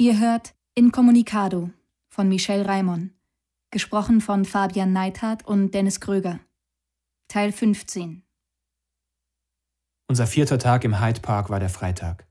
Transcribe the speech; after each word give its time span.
Ihr 0.00 0.20
hört 0.20 0.54
Incommunicado 0.76 1.70
von 2.08 2.28
Michel 2.28 2.62
Raimon, 2.62 3.10
gesprochen 3.72 4.20
von 4.20 4.44
Fabian 4.44 4.92
Neithardt 4.92 5.44
und 5.44 5.74
Dennis 5.74 5.98
Kröger. 5.98 6.38
Teil 7.26 7.50
15 7.50 8.22
Unser 10.06 10.28
vierter 10.28 10.60
Tag 10.60 10.84
im 10.84 11.00
Hyde 11.00 11.18
Park 11.18 11.50
war 11.50 11.58
der 11.58 11.68
Freitag. 11.68 12.28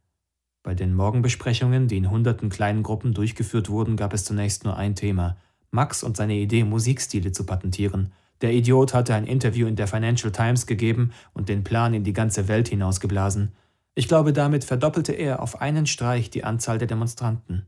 Bei 0.64 0.76
den 0.76 0.96
Morgenbesprechungen, 0.96 1.90
die 1.90 1.98
in 1.98 2.10
hunderten 2.10 2.48
kleinen 2.48 2.84
Gruppen 2.84 3.14
durchgeführt 3.14 3.68
wurden, 3.68 3.98
gab 3.98 4.14
es 4.14 4.24
zunächst 4.24 4.64
nur 4.64 4.78
ein 4.78 4.96
Thema: 4.96 5.36
Max 5.70 6.04
und 6.04 6.16
seine 6.16 6.36
Idee, 6.36 6.64
Musikstile 6.64 7.34
zu 7.34 7.46
patentieren. 7.46 8.14
Der 8.40 8.54
Idiot 8.54 8.94
hatte 8.94 9.14
ein 9.14 9.28
Interview 9.28 9.68
in 9.68 9.76
der 9.76 9.88
Financial 9.88 10.32
Times 10.32 10.68
gegeben 10.68 11.12
und 11.34 11.50
den 11.50 11.66
Plan 11.66 11.94
in 11.94 12.06
die 12.06 12.14
ganze 12.14 12.48
Welt 12.48 12.70
hinausgeblasen. 12.70 13.52
Ich 13.98 14.08
glaube, 14.08 14.32
damit 14.32 14.64
verdoppelte 14.64 15.14
er 15.14 15.42
auf 15.42 15.60
einen 15.60 15.88
Streich 15.88 16.30
die 16.30 16.44
Anzahl 16.44 16.78
der 16.78 16.88
Demonstranten. 16.88 17.66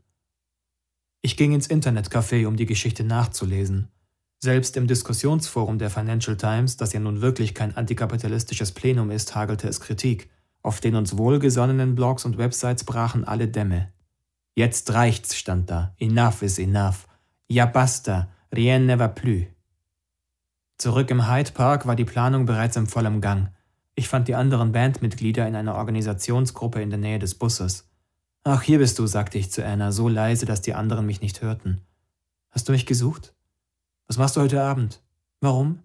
Ich 1.24 1.38
ging 1.38 1.54
ins 1.54 1.68
Internetcafé, 1.68 2.46
um 2.46 2.56
die 2.56 2.68
Geschichte 2.68 3.04
nachzulesen. 3.04 3.88
Selbst 4.38 4.78
im 4.78 4.86
Diskussionsforum 4.86 5.80
der 5.80 5.90
Financial 5.90 6.38
Times, 6.38 6.78
das 6.78 6.94
ja 6.94 7.00
nun 7.00 7.22
wirklich 7.22 7.56
kein 7.56 7.76
antikapitalistisches 7.76 8.74
Plenum 8.74 9.10
ist, 9.10 9.34
hagelte 9.34 9.68
es 9.68 9.82
Kritik. 9.82 10.30
Auf 10.62 10.82
den 10.82 10.94
uns 10.94 11.18
wohlgesonnenen 11.18 11.96
Blogs 11.96 12.26
und 12.26 12.38
Websites 12.38 12.84
brachen 12.84 13.24
alle 13.24 13.48
Dämme. 13.48 13.92
Jetzt 14.54 14.94
reicht's, 14.94 15.36
stand 15.36 15.72
da. 15.72 15.96
Enough 15.98 16.44
is 16.44 16.60
enough. 16.60 17.08
Ja 17.48 17.66
basta, 17.66 18.30
rien 18.54 18.86
ne 18.86 19.00
va 19.00 19.08
plus. 19.08 19.46
Zurück 20.78 21.10
im 21.10 21.28
Hyde 21.28 21.54
Park 21.54 21.88
war 21.88 21.96
die 21.96 22.06
Planung 22.06 22.46
bereits 22.46 22.76
im 22.76 22.86
vollen 22.86 23.20
Gang. 23.20 23.50
Ich 24.00 24.08
fand 24.08 24.30
die 24.30 24.36
anderen 24.36 24.72
Bandmitglieder 24.72 25.46
in 25.46 25.58
einer 25.58 25.76
Organisationsgruppe 25.76 26.82
in 26.82 26.90
der 26.90 27.00
Nähe 27.00 27.20
des 27.20 27.36
Busses. 27.36 27.90
Ach, 28.46 28.62
hier 28.62 28.78
bist 28.78 28.98
du, 28.98 29.08
sagte 29.08 29.38
ich 29.38 29.52
zu 29.52 29.66
Anna, 29.66 29.92
so 29.92 30.08
leise, 30.08 30.46
dass 30.46 30.62
die 30.62 30.74
anderen 30.74 31.06
mich 31.06 31.20
nicht 31.20 31.42
hörten. 31.42 31.82
Hast 32.50 32.70
du 32.70 32.72
mich 32.72 32.86
gesucht? 32.86 33.34
Was 34.08 34.18
machst 34.18 34.38
du 34.38 34.40
heute 34.40 34.64
Abend? 34.64 35.02
Warum? 35.42 35.80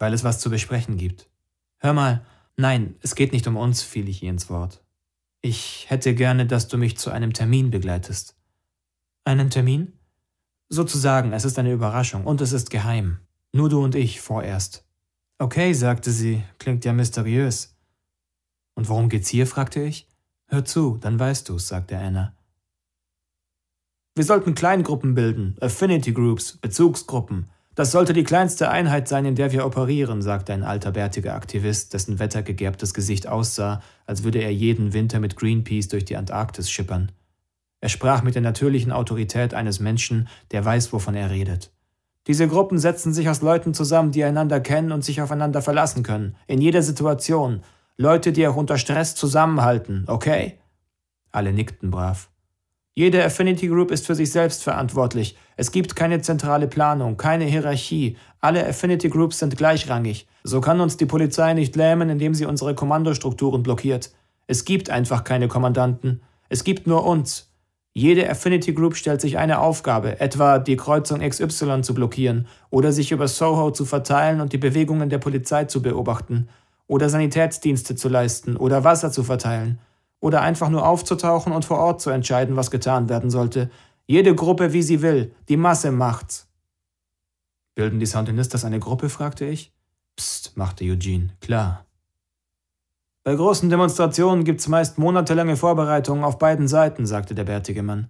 Weil 0.00 0.12
es 0.12 0.24
was 0.24 0.40
zu 0.40 0.50
besprechen 0.50 0.96
gibt. 0.96 1.28
Hör 1.78 1.92
mal, 1.92 2.26
nein, 2.56 2.96
es 3.00 3.14
geht 3.14 3.32
nicht 3.32 3.46
um 3.46 3.56
uns, 3.56 3.80
fiel 3.80 4.08
ich 4.08 4.24
ihr 4.24 4.30
ins 4.30 4.50
Wort. 4.50 4.82
Ich 5.40 5.88
hätte 5.88 6.16
gerne, 6.16 6.46
dass 6.46 6.66
du 6.66 6.76
mich 6.76 6.98
zu 6.98 7.12
einem 7.12 7.32
Termin 7.32 7.70
begleitest. 7.70 8.34
Einen 9.22 9.50
Termin? 9.50 9.92
Sozusagen, 10.68 11.32
es 11.32 11.44
ist 11.44 11.60
eine 11.60 11.72
Überraschung 11.72 12.24
und 12.24 12.40
es 12.40 12.50
ist 12.50 12.70
geheim. 12.70 13.20
Nur 13.52 13.68
du 13.68 13.84
und 13.84 13.94
ich 13.94 14.20
vorerst. 14.20 14.85
Okay, 15.38 15.74
sagte 15.74 16.10
sie, 16.10 16.42
klingt 16.58 16.86
ja 16.86 16.94
mysteriös. 16.94 17.76
Und 18.74 18.88
worum 18.88 19.10
geht's 19.10 19.28
hier? 19.28 19.46
fragte 19.46 19.82
ich. 19.82 20.08
Hör 20.46 20.64
zu, 20.64 20.96
dann 20.98 21.18
weißt 21.18 21.48
du's, 21.48 21.68
sagte 21.68 21.98
Anna. 21.98 22.34
Wir 24.14 24.24
sollten 24.24 24.54
Kleingruppen 24.54 25.14
bilden, 25.14 25.56
Affinity 25.60 26.12
Groups, 26.12 26.56
Bezugsgruppen. 26.56 27.50
Das 27.74 27.92
sollte 27.92 28.14
die 28.14 28.24
kleinste 28.24 28.70
Einheit 28.70 29.08
sein, 29.08 29.26
in 29.26 29.34
der 29.34 29.52
wir 29.52 29.66
operieren, 29.66 30.22
sagte 30.22 30.54
ein 30.54 30.62
alter 30.62 30.92
bärtiger 30.92 31.34
Aktivist, 31.34 31.92
dessen 31.92 32.18
wettergegerbtes 32.18 32.94
Gesicht 32.94 33.26
aussah, 33.26 33.82
als 34.06 34.22
würde 34.22 34.38
er 34.38 34.54
jeden 34.54 34.94
Winter 34.94 35.20
mit 35.20 35.36
Greenpeace 35.36 35.88
durch 35.88 36.06
die 36.06 36.16
Antarktis 36.16 36.70
schippern. 36.70 37.12
Er 37.82 37.90
sprach 37.90 38.22
mit 38.22 38.34
der 38.34 38.40
natürlichen 38.40 38.92
Autorität 38.92 39.52
eines 39.52 39.80
Menschen, 39.80 40.28
der 40.50 40.64
weiß, 40.64 40.94
wovon 40.94 41.14
er 41.14 41.28
redet. 41.28 41.75
Diese 42.26 42.48
Gruppen 42.48 42.78
setzen 42.78 43.12
sich 43.12 43.28
aus 43.28 43.42
Leuten 43.42 43.72
zusammen, 43.72 44.10
die 44.10 44.24
einander 44.24 44.60
kennen 44.60 44.92
und 44.92 45.04
sich 45.04 45.20
aufeinander 45.22 45.62
verlassen 45.62 46.02
können, 46.02 46.36
in 46.46 46.60
jeder 46.60 46.82
Situation, 46.82 47.62
Leute, 47.96 48.32
die 48.32 48.46
auch 48.46 48.56
unter 48.56 48.78
Stress 48.78 49.14
zusammenhalten, 49.14 50.04
okay? 50.08 50.58
Alle 51.30 51.52
nickten 51.52 51.90
brav. 51.90 52.28
Jede 52.94 53.22
Affinity 53.22 53.68
Group 53.68 53.90
ist 53.90 54.06
für 54.06 54.14
sich 54.14 54.32
selbst 54.32 54.64
verantwortlich. 54.64 55.36
Es 55.56 55.70
gibt 55.70 55.96
keine 55.96 56.22
zentrale 56.22 56.66
Planung, 56.66 57.18
keine 57.18 57.44
Hierarchie. 57.44 58.16
Alle 58.40 58.66
Affinity 58.66 59.10
Groups 59.10 59.38
sind 59.38 59.56
gleichrangig. 59.56 60.26
So 60.44 60.62
kann 60.62 60.80
uns 60.80 60.96
die 60.96 61.04
Polizei 61.04 61.52
nicht 61.52 61.76
lähmen, 61.76 62.08
indem 62.08 62.32
sie 62.32 62.46
unsere 62.46 62.74
Kommandostrukturen 62.74 63.62
blockiert. 63.62 64.12
Es 64.46 64.64
gibt 64.64 64.88
einfach 64.88 65.24
keine 65.24 65.46
Kommandanten. 65.46 66.22
Es 66.48 66.64
gibt 66.64 66.86
nur 66.86 67.04
uns. 67.04 67.52
Jede 67.96 68.28
Affinity 68.28 68.74
Group 68.74 68.94
stellt 68.94 69.22
sich 69.22 69.38
eine 69.38 69.58
Aufgabe, 69.58 70.20
etwa 70.20 70.58
die 70.58 70.76
Kreuzung 70.76 71.20
XY 71.20 71.80
zu 71.80 71.94
blockieren 71.94 72.46
oder 72.68 72.92
sich 72.92 73.10
über 73.10 73.26
Soho 73.26 73.70
zu 73.70 73.86
verteilen 73.86 74.42
und 74.42 74.52
die 74.52 74.58
Bewegungen 74.58 75.08
der 75.08 75.16
Polizei 75.16 75.64
zu 75.64 75.80
beobachten 75.80 76.50
oder 76.88 77.08
Sanitätsdienste 77.08 77.96
zu 77.96 78.10
leisten 78.10 78.58
oder 78.58 78.84
Wasser 78.84 79.10
zu 79.10 79.24
verteilen 79.24 79.78
oder 80.20 80.42
einfach 80.42 80.68
nur 80.68 80.86
aufzutauchen 80.86 81.54
und 81.54 81.64
vor 81.64 81.78
Ort 81.78 82.02
zu 82.02 82.10
entscheiden, 82.10 82.54
was 82.54 82.70
getan 82.70 83.08
werden 83.08 83.30
sollte. 83.30 83.70
Jede 84.06 84.34
Gruppe, 84.34 84.74
wie 84.74 84.82
sie 84.82 85.00
will, 85.00 85.34
die 85.48 85.56
Masse 85.56 85.90
macht's. 85.90 86.48
Bilden 87.76 87.98
die 87.98 88.04
Sandinistas 88.04 88.66
eine 88.66 88.78
Gruppe? 88.78 89.08
fragte 89.08 89.46
ich. 89.46 89.72
Psst, 90.16 90.54
machte 90.54 90.84
Eugene. 90.84 91.30
Klar. 91.40 91.85
Bei 93.26 93.34
großen 93.34 93.68
Demonstrationen 93.68 94.44
gibt's 94.44 94.68
meist 94.68 94.98
monatelange 94.98 95.56
Vorbereitungen 95.56 96.22
auf 96.22 96.38
beiden 96.38 96.68
Seiten, 96.68 97.06
sagte 97.06 97.34
der 97.34 97.42
bärtige 97.42 97.82
Mann. 97.82 98.06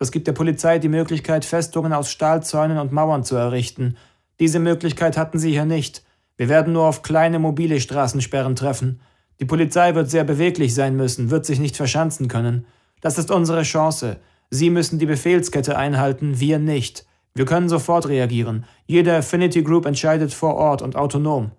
Das 0.00 0.10
gibt 0.10 0.26
der 0.26 0.32
Polizei 0.32 0.80
die 0.80 0.88
Möglichkeit, 0.88 1.44
Festungen 1.44 1.92
aus 1.92 2.10
Stahlzäunen 2.10 2.78
und 2.78 2.90
Mauern 2.90 3.22
zu 3.22 3.36
errichten. 3.36 3.96
Diese 4.40 4.58
Möglichkeit 4.58 5.16
hatten 5.16 5.38
sie 5.38 5.52
hier 5.52 5.66
nicht. 5.66 6.02
Wir 6.36 6.48
werden 6.48 6.72
nur 6.72 6.86
auf 6.86 7.02
kleine 7.02 7.38
mobile 7.38 7.78
Straßensperren 7.78 8.56
treffen. 8.56 9.00
Die 9.38 9.44
Polizei 9.44 9.94
wird 9.94 10.10
sehr 10.10 10.24
beweglich 10.24 10.74
sein 10.74 10.96
müssen, 10.96 11.30
wird 11.30 11.46
sich 11.46 11.60
nicht 11.60 11.76
verschanzen 11.76 12.26
können. 12.26 12.66
Das 13.00 13.18
ist 13.18 13.30
unsere 13.30 13.62
Chance. 13.62 14.16
Sie 14.50 14.70
müssen 14.70 14.98
die 14.98 15.06
Befehlskette 15.06 15.78
einhalten, 15.78 16.40
wir 16.40 16.58
nicht. 16.58 17.06
Wir 17.36 17.44
können 17.44 17.68
sofort 17.68 18.08
reagieren. 18.08 18.64
Jede 18.86 19.16
Affinity 19.16 19.62
Group 19.62 19.86
entscheidet 19.86 20.34
vor 20.34 20.56
Ort 20.56 20.82
und 20.82 20.96
autonom. 20.96 21.52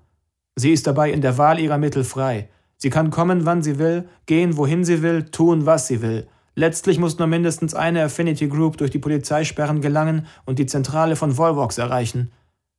Sie 0.58 0.74
ist 0.74 0.88
dabei 0.88 1.10
in 1.10 1.22
der 1.22 1.38
Wahl 1.38 1.58
ihrer 1.58 1.78
Mittel 1.78 2.04
frei. 2.04 2.50
Sie 2.78 2.90
kann 2.90 3.10
kommen, 3.10 3.46
wann 3.46 3.64
sie 3.64 3.80
will, 3.80 4.08
gehen, 4.26 4.56
wohin 4.56 4.86
sie 4.86 5.02
will, 5.02 5.26
tun, 5.26 5.66
was 5.66 5.88
sie 5.88 6.02
will. 6.02 6.28
Letztlich 6.56 7.00
muss 7.00 7.20
nur 7.20 7.28
mindestens 7.28 7.76
eine 7.76 8.04
Affinity 8.04 8.48
Group 8.48 8.78
durch 8.78 8.92
die 8.92 9.00
Polizeisperren 9.00 9.82
gelangen 9.82 10.26
und 10.46 10.58
die 10.60 10.66
Zentrale 10.66 11.16
von 11.16 11.38
Volvox 11.38 11.78
erreichen. 11.78 12.32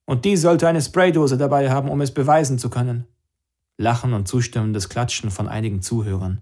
Und 0.05 0.25
die 0.25 0.37
sollte 0.37 0.67
eine 0.67 0.81
Spraydose 0.81 1.37
dabei 1.37 1.71
haben, 1.71 1.89
um 1.89 2.01
es 2.01 2.13
beweisen 2.13 2.59
zu 2.59 2.71
können. 2.71 3.07
Lachen 3.77 4.15
und 4.15 4.27
zustimmendes 4.27 4.89
Klatschen 4.89 5.31
von 5.31 5.47
einigen 5.47 5.83
Zuhörern. 5.83 6.41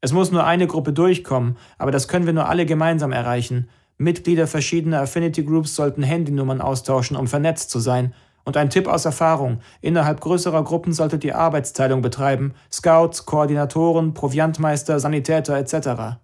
Es 0.00 0.12
muss 0.12 0.30
nur 0.30 0.44
eine 0.44 0.66
Gruppe 0.66 0.92
durchkommen, 0.92 1.56
aber 1.78 1.90
das 1.90 2.06
können 2.06 2.26
wir 2.26 2.32
nur 2.32 2.48
alle 2.48 2.66
gemeinsam 2.66 3.12
erreichen. 3.12 3.68
Mitglieder 3.98 4.46
verschiedener 4.46 5.00
Affinity 5.00 5.44
Groups 5.44 5.74
sollten 5.74 6.02
Handynummern 6.02 6.60
austauschen, 6.60 7.16
um 7.16 7.28
vernetzt 7.28 7.70
zu 7.70 7.78
sein. 7.78 8.14
Und 8.44 8.56
ein 8.56 8.70
Tipp 8.70 8.88
aus 8.88 9.04
Erfahrung: 9.04 9.60
Innerhalb 9.80 10.20
größerer 10.20 10.64
Gruppen 10.64 10.92
solltet 10.92 11.24
ihr 11.24 11.38
Arbeitsteilung 11.38 12.02
betreiben. 12.02 12.54
Scouts, 12.70 13.26
Koordinatoren, 13.26 14.14
Proviantmeister, 14.14 14.98
Sanitäter 15.00 15.56
etc. 15.56 16.18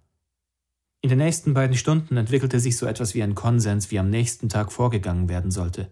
In 1.00 1.10
den 1.10 1.18
nächsten 1.18 1.54
beiden 1.54 1.76
Stunden 1.76 2.16
entwickelte 2.16 2.58
sich 2.58 2.76
so 2.76 2.86
etwas 2.86 3.14
wie 3.14 3.22
ein 3.22 3.36
Konsens, 3.36 3.90
wie 3.90 3.98
am 3.98 4.10
nächsten 4.10 4.48
Tag 4.48 4.72
vorgegangen 4.72 5.28
werden 5.28 5.50
sollte. 5.50 5.90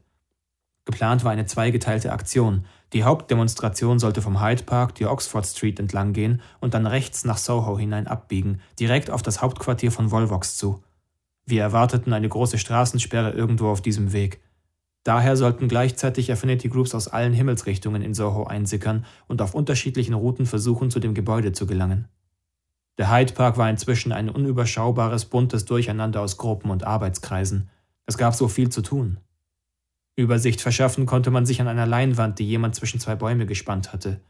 Geplant 0.85 1.25
war 1.25 1.33
eine 1.33 1.47
zweigeteilte 1.47 2.13
Aktion. 2.13 2.65
Die 2.93 3.03
Hauptdemonstration 3.03 3.99
sollte 3.99 4.23
vom 4.23 4.41
Hyde 4.41 4.63
Park 4.63 4.95
die 4.95 5.07
Oxford 5.07 5.45
Street 5.45 5.81
entlang 5.81 6.13
gehen 6.13 6.41
und 6.61 6.75
dann 6.75 6.87
rechts 6.87 7.25
nach 7.25 7.39
Soho 7.39 7.77
hinein 7.77 8.07
abbiegen, 8.07 8.61
direkt 8.79 9.11
auf 9.11 9.23
das 9.23 9.43
Hauptquartier 9.43 9.91
von 9.91 10.13
Volvox 10.13 10.57
zu. 10.57 10.83
Wir 11.45 11.63
erwarteten 11.63 12.13
eine 12.13 12.29
große 12.29 12.59
Straßensperre 12.59 13.31
irgendwo 13.31 13.69
auf 13.69 13.81
diesem 13.81 14.13
Weg. 14.13 14.41
Daher 15.07 15.37
sollten 15.37 15.69
gleichzeitig 15.69 16.33
Affinity 16.33 16.69
Groups 16.69 16.93
aus 16.93 17.07
allen 17.07 17.33
Himmelsrichtungen 17.33 18.03
in 18.03 18.13
Soho 18.13 18.43
einsickern 18.43 19.05
und 19.29 19.41
auf 19.41 19.55
unterschiedlichen 19.55 20.15
Routen 20.15 20.47
versuchen, 20.47 20.91
zu 20.91 20.99
dem 20.99 21.15
Gebäude 21.15 21.53
zu 21.53 21.65
gelangen. 21.65 22.09
Der 22.99 23.13
Hyde 23.13 23.33
Park 23.33 23.57
war 23.57 23.71
inzwischen 23.71 24.11
ein 24.11 24.29
unüberschaubares, 24.29 25.27
buntes 25.27 25.65
Durcheinander 25.65 26.21
aus 26.21 26.39
Gruppen 26.39 26.73
und 26.73 26.83
Arbeitskreisen. 26.83 27.71
Es 28.07 28.19
gab 28.19 28.35
so 28.35 28.49
viel 28.49 28.71
zu 28.71 28.83
tun. 28.83 29.19
Übersicht 30.17 30.61
verschaffen 30.61 31.07
konnte 31.07 31.31
man 31.31 31.47
sich 31.47 31.61
an 31.61 31.69
einer 31.69 31.87
Leinwand, 31.87 32.41
die 32.41 32.49
jemand 32.49 32.75
zwischen 32.75 32.99
zwei 32.99 33.15
Bäume 33.15 33.47
gespannt 33.47 33.93
hatte. 33.93 34.21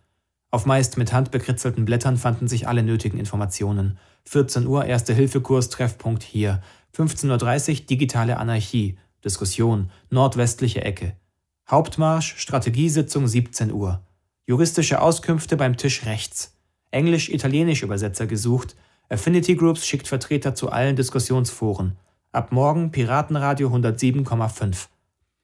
Auf 0.50 0.67
meist 0.67 0.99
mit 0.99 1.11
Hand 1.11 1.31
bekritzelten 1.31 1.87
Blättern 1.87 2.19
fanden 2.19 2.49
sich 2.49 2.69
alle 2.69 2.83
nötigen 2.83 3.19
Informationen. 3.19 3.97
14 4.27 4.67
Uhr 4.67 4.85
Erste-Hilfe-Kurs, 4.85 5.71
Treffpunkt 5.71 6.23
hier. 6.23 6.61
15.30 6.95 7.81
Uhr 7.81 7.87
digitale 7.87 8.37
Anarchie, 8.37 8.99
Diskussion, 9.26 9.90
nordwestliche 10.08 10.82
Ecke. 10.82 11.17
Hauptmarsch, 11.69 12.37
Strategiesitzung 12.38 13.26
17 13.26 13.73
Uhr. 13.73 14.00
Juristische 14.46 15.02
Auskünfte 15.02 15.56
beim 15.56 15.76
Tisch 15.76 16.06
rechts. 16.06 16.56
Englisch-Italienisch 16.93 17.82
Übersetzer 17.82 18.28
gesucht. 18.28 18.76
Affinity 19.08 19.56
Groups 19.56 19.84
schickt 19.84 20.06
Vertreter 20.06 20.55
zu 20.55 20.70
allen 20.70 20.94
Diskussionsforen. 20.94 21.96
Ab 22.31 22.52
morgen 22.52 22.93
Piratenradio 22.93 23.69
107,5. 23.69 24.87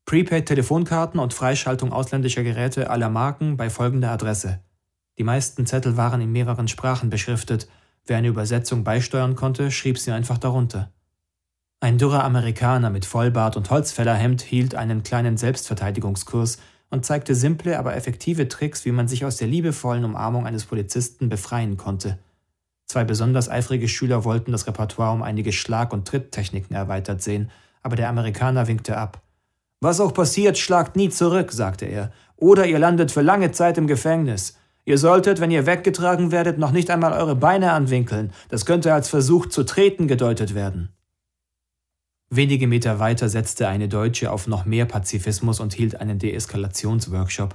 Prepaid-Telefonkarten 0.05 1.19
und 1.19 1.35
Freischaltung 1.35 1.93
ausländischer 1.93 2.45
Geräte 2.45 2.89
aller 2.89 3.11
Marken 3.11 3.57
bei 3.57 3.69
folgender 3.69 4.13
Adresse. 4.13 4.61
Die 5.19 5.25
meisten 5.25 5.67
Zettel 5.67 5.97
waren 5.97 6.21
in 6.21 6.31
mehreren 6.31 6.69
Sprachen 6.69 7.11
beschriftet. 7.11 7.69
Wer 8.07 8.19
eine 8.19 8.29
Übersetzung 8.29 8.85
beisteuern 8.85 9.35
konnte, 9.35 9.73
schrieb 9.73 9.99
sie 9.99 10.13
einfach 10.13 10.39
darunter. 10.39 10.93
Ein 11.83 11.99
dürrer 11.99 12.23
Amerikaner 12.23 12.91
mit 12.91 13.05
Vollbart 13.05 13.57
und 13.57 13.69
Holzfällerhemd 13.69 14.41
hielt 14.41 14.77
einen 14.77 15.03
kleinen 15.03 15.37
Selbstverteidigungskurs 15.37 16.59
und 16.91 17.05
zeigte 17.05 17.35
simple, 17.35 17.77
aber 17.77 17.97
effektive 17.97 18.47
Tricks, 18.47 18.85
wie 18.85 18.93
man 18.93 19.09
sich 19.09 19.25
aus 19.25 19.39
der 19.39 19.49
liebevollen 19.49 20.05
Umarmung 20.05 20.47
eines 20.47 20.65
Polizisten 20.65 21.29
befreien 21.29 21.77
konnte. 21.77 22.21
Zwei 22.87 23.03
besonders 23.03 23.49
eifrige 23.49 23.89
Schüler 23.89 24.23
wollten 24.23 24.53
das 24.53 24.69
Repertoire 24.69 25.13
um 25.13 25.25
einige 25.25 25.51
Schlag- 25.51 25.93
und 25.93 26.07
Tritttechniken 26.07 26.77
erweitert 26.77 27.21
sehen, 27.21 27.51
aber 27.83 27.97
der 27.97 28.09
Amerikaner 28.11 28.69
winkte 28.69 28.97
ab. 28.97 29.21
Was 29.81 29.99
auch 29.99 30.15
passiert, 30.15 30.59
schlagt 30.59 30.95
nie 30.95 31.09
zurück, 31.09 31.51
sagte 31.51 31.87
er, 31.87 32.13
oder 32.37 32.65
ihr 32.65 32.79
landet 32.79 33.11
für 33.11 33.23
lange 33.23 33.51
Zeit 33.51 33.77
im 33.77 33.89
Gefängnis. 33.89 34.57
Ihr 34.85 34.99
solltet, 34.99 35.41
wenn 35.41 35.51
ihr 35.51 35.67
weggetragen 35.67 36.31
werdet, 36.31 36.59
noch 36.59 36.71
nicht 36.71 36.91
einmal 36.91 37.13
eure 37.13 37.35
Beine 37.35 37.73
anwinkeln, 37.73 38.33
das 38.51 38.67
könnte 38.67 38.95
als 38.95 39.09
Versuch 39.09 39.47
zu 39.47 39.65
treten 39.65 40.07
gedeutet 40.07 40.55
werden. 40.55 40.91
Wenige 42.35 42.67
Meter 42.67 42.99
weiter 42.99 43.29
setzte 43.29 43.69
eine 43.69 43.89
Deutsche 43.89 44.33
auf 44.33 44.47
noch 44.47 44.65
mehr 44.65 44.87
Pazifismus 44.87 45.61
und 45.61 45.75
hielt 45.75 46.01
einen 46.01 46.19
Deeskalationsworkshop. 46.19 47.55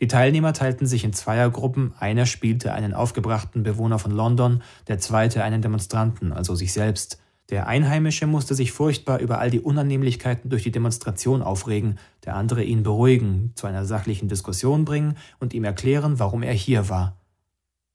Die 0.00 0.08
Teilnehmer 0.08 0.52
teilten 0.52 0.88
sich 0.88 1.04
in 1.04 1.12
Zweiergruppen, 1.12 1.94
einer 2.00 2.26
spielte 2.26 2.72
einen 2.72 2.92
aufgebrachten 2.92 3.62
Bewohner 3.62 4.00
von 4.00 4.10
London, 4.10 4.64
der 4.88 4.98
zweite 4.98 5.44
einen 5.44 5.62
Demonstranten, 5.62 6.32
also 6.32 6.56
sich 6.56 6.72
selbst. 6.72 7.20
Der 7.50 7.68
Einheimische 7.68 8.26
musste 8.26 8.56
sich 8.56 8.72
furchtbar 8.72 9.20
über 9.20 9.38
all 9.38 9.52
die 9.52 9.60
Unannehmlichkeiten 9.60 10.50
durch 10.50 10.64
die 10.64 10.72
Demonstration 10.72 11.40
aufregen, 11.40 11.96
der 12.24 12.34
andere 12.34 12.64
ihn 12.64 12.82
beruhigen, 12.82 13.52
zu 13.54 13.68
einer 13.68 13.84
sachlichen 13.84 14.26
Diskussion 14.26 14.84
bringen 14.84 15.16
und 15.38 15.54
ihm 15.54 15.62
erklären, 15.62 16.18
warum 16.18 16.42
er 16.42 16.52
hier 16.52 16.88
war. 16.88 17.16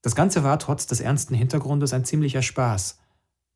Das 0.01 0.15
Ganze 0.15 0.45
war 0.45 0.57
trotz 0.59 0.87
des 0.87 1.01
ernsten 1.01 1.35
Hintergrundes 1.35 1.91
ein 1.91 2.05
ziemlicher 2.05 2.41
Spaß. 2.41 3.00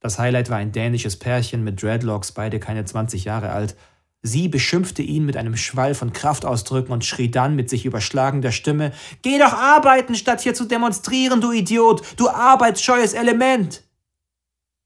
Das 0.06 0.20
Highlight 0.20 0.52
war 0.52 0.58
ein 0.58 0.72
dänisches 0.72 1.18
Pärchen 1.18 1.64
mit 1.64 1.82
Dreadlocks, 1.82 2.32
beide 2.32 2.60
keine 2.60 2.86
20 2.86 3.26
Jahre 3.26 3.50
alt. 3.50 3.76
Sie 4.22 4.48
beschimpfte 4.48 5.02
ihn 5.02 5.26
mit 5.26 5.36
einem 5.36 5.58
Schwall 5.58 5.96
von 5.96 6.14
Kraftausdrücken 6.14 6.94
und 6.94 7.04
schrie 7.04 7.32
dann 7.32 7.56
mit 7.56 7.72
sich 7.72 7.88
überschlagender 7.88 8.52
Stimme: 8.52 8.92
Geh 9.24 9.40
doch 9.40 9.54
arbeiten, 9.54 10.14
statt 10.14 10.42
hier 10.42 10.54
zu 10.54 10.66
demonstrieren, 10.66 11.42
du 11.42 11.52
Idiot, 11.52 12.04
du 12.18 12.30
arbeitsscheues 12.30 13.14
Element! 13.14 13.82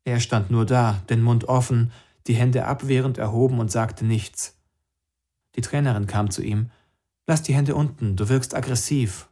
Er 0.06 0.22
stand 0.22 0.52
nur 0.52 0.66
da, 0.66 1.02
den 1.10 1.22
Mund 1.22 1.50
offen, 1.50 1.92
die 2.28 2.36
Hände 2.36 2.66
abwehrend 2.66 3.18
erhoben 3.18 3.60
und 3.60 3.70
sagte 3.70 4.06
nichts. 4.06 4.56
Die 5.58 5.62
Trainerin 5.62 6.08
kam 6.08 6.32
zu 6.32 6.42
ihm. 6.42 6.72
Lass 7.28 7.44
die 7.44 7.54
Hände 7.54 7.76
unten, 7.76 8.16
du 8.16 8.30
wirkst 8.30 8.56
aggressiv. 8.56 9.28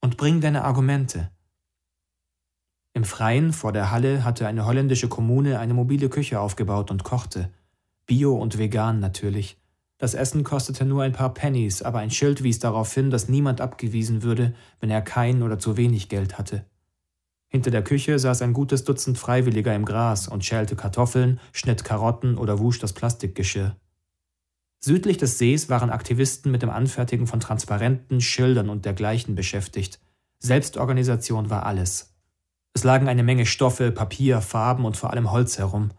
Und 0.00 0.16
bring 0.16 0.40
deine 0.40 0.64
Argumente. 0.64 1.30
Im 2.98 3.04
Freien 3.04 3.52
vor 3.52 3.70
der 3.70 3.92
Halle 3.92 4.24
hatte 4.24 4.48
eine 4.48 4.66
holländische 4.66 5.06
Kommune 5.06 5.60
eine 5.60 5.72
mobile 5.72 6.08
Küche 6.08 6.40
aufgebaut 6.40 6.90
und 6.90 7.04
kochte. 7.04 7.48
Bio 8.06 8.34
und 8.34 8.58
vegan 8.58 8.98
natürlich. 8.98 9.56
Das 9.98 10.14
Essen 10.14 10.42
kostete 10.42 10.84
nur 10.84 11.04
ein 11.04 11.12
paar 11.12 11.32
Pennies, 11.32 11.82
aber 11.82 12.00
ein 12.00 12.10
Schild 12.10 12.42
wies 12.42 12.58
darauf 12.58 12.92
hin, 12.92 13.10
dass 13.10 13.28
niemand 13.28 13.60
abgewiesen 13.60 14.24
würde, 14.24 14.52
wenn 14.80 14.90
er 14.90 15.00
kein 15.00 15.44
oder 15.44 15.60
zu 15.60 15.76
wenig 15.76 16.08
Geld 16.08 16.38
hatte. 16.38 16.64
Hinter 17.46 17.70
der 17.70 17.84
Küche 17.84 18.18
saß 18.18 18.42
ein 18.42 18.52
gutes 18.52 18.82
Dutzend 18.82 19.16
Freiwilliger 19.16 19.76
im 19.76 19.84
Gras 19.84 20.26
und 20.26 20.44
schälte 20.44 20.74
Kartoffeln, 20.74 21.38
schnitt 21.52 21.84
Karotten 21.84 22.36
oder 22.36 22.58
wusch 22.58 22.80
das 22.80 22.94
Plastikgeschirr. 22.94 23.76
Südlich 24.80 25.18
des 25.18 25.38
Sees 25.38 25.68
waren 25.68 25.90
Aktivisten 25.90 26.50
mit 26.50 26.62
dem 26.62 26.70
Anfertigen 26.70 27.28
von 27.28 27.38
Transparenten, 27.38 28.20
Schildern 28.20 28.68
und 28.68 28.84
dergleichen 28.86 29.36
beschäftigt. 29.36 30.00
Selbstorganisation 30.40 31.48
war 31.48 31.64
alles. 31.64 32.17
Es 32.78 32.84
lagen 32.84 33.08
eine 33.08 33.24
Menge 33.24 33.44
Stoffe, 33.44 33.90
Papier, 33.90 34.40
Farben 34.40 34.84
und 34.84 34.96
vor 34.96 35.10
allem 35.10 35.32
Holz 35.32 35.58
herum. 35.58 35.90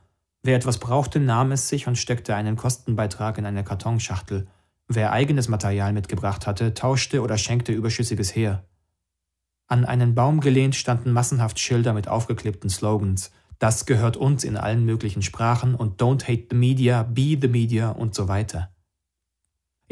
Wer 0.44 0.56
etwas 0.56 0.78
brauchte, 0.78 1.20
nahm 1.20 1.52
es 1.52 1.68
sich 1.68 1.88
und 1.88 1.98
steckte 1.98 2.36
einen 2.36 2.56
Kostenbeitrag 2.56 3.38
in 3.38 3.46
eine 3.46 3.66
Kartonschachtel. 3.66 4.48
Wer 4.88 5.12
eigenes 5.12 5.50
Material 5.50 5.92
mitgebracht 5.92 6.48
hatte, 6.48 6.74
tauschte 6.74 7.22
oder 7.22 7.38
schenkte 7.38 7.74
Überschüssiges 7.74 8.34
her. 8.34 8.64
An 9.68 9.84
einen 9.84 10.16
Baum 10.16 10.40
gelehnt 10.40 10.74
standen 10.74 11.12
massenhaft 11.12 11.60
Schilder 11.60 11.92
mit 11.92 12.08
aufgeklebten 12.08 12.70
Slogans. 12.70 13.32
Das 13.58 13.86
gehört 13.86 14.16
uns 14.16 14.46
in 14.46 14.56
allen 14.56 14.86
möglichen 14.86 15.22
Sprachen 15.22 15.76
und 15.76 16.02
Don't 16.02 16.30
hate 16.30 16.48
the 16.50 16.56
media, 16.56 17.04
be 17.04 17.38
the 17.42 17.50
media 17.50 17.90
und 17.90 18.16
so 18.16 18.30
weiter. 18.30 18.72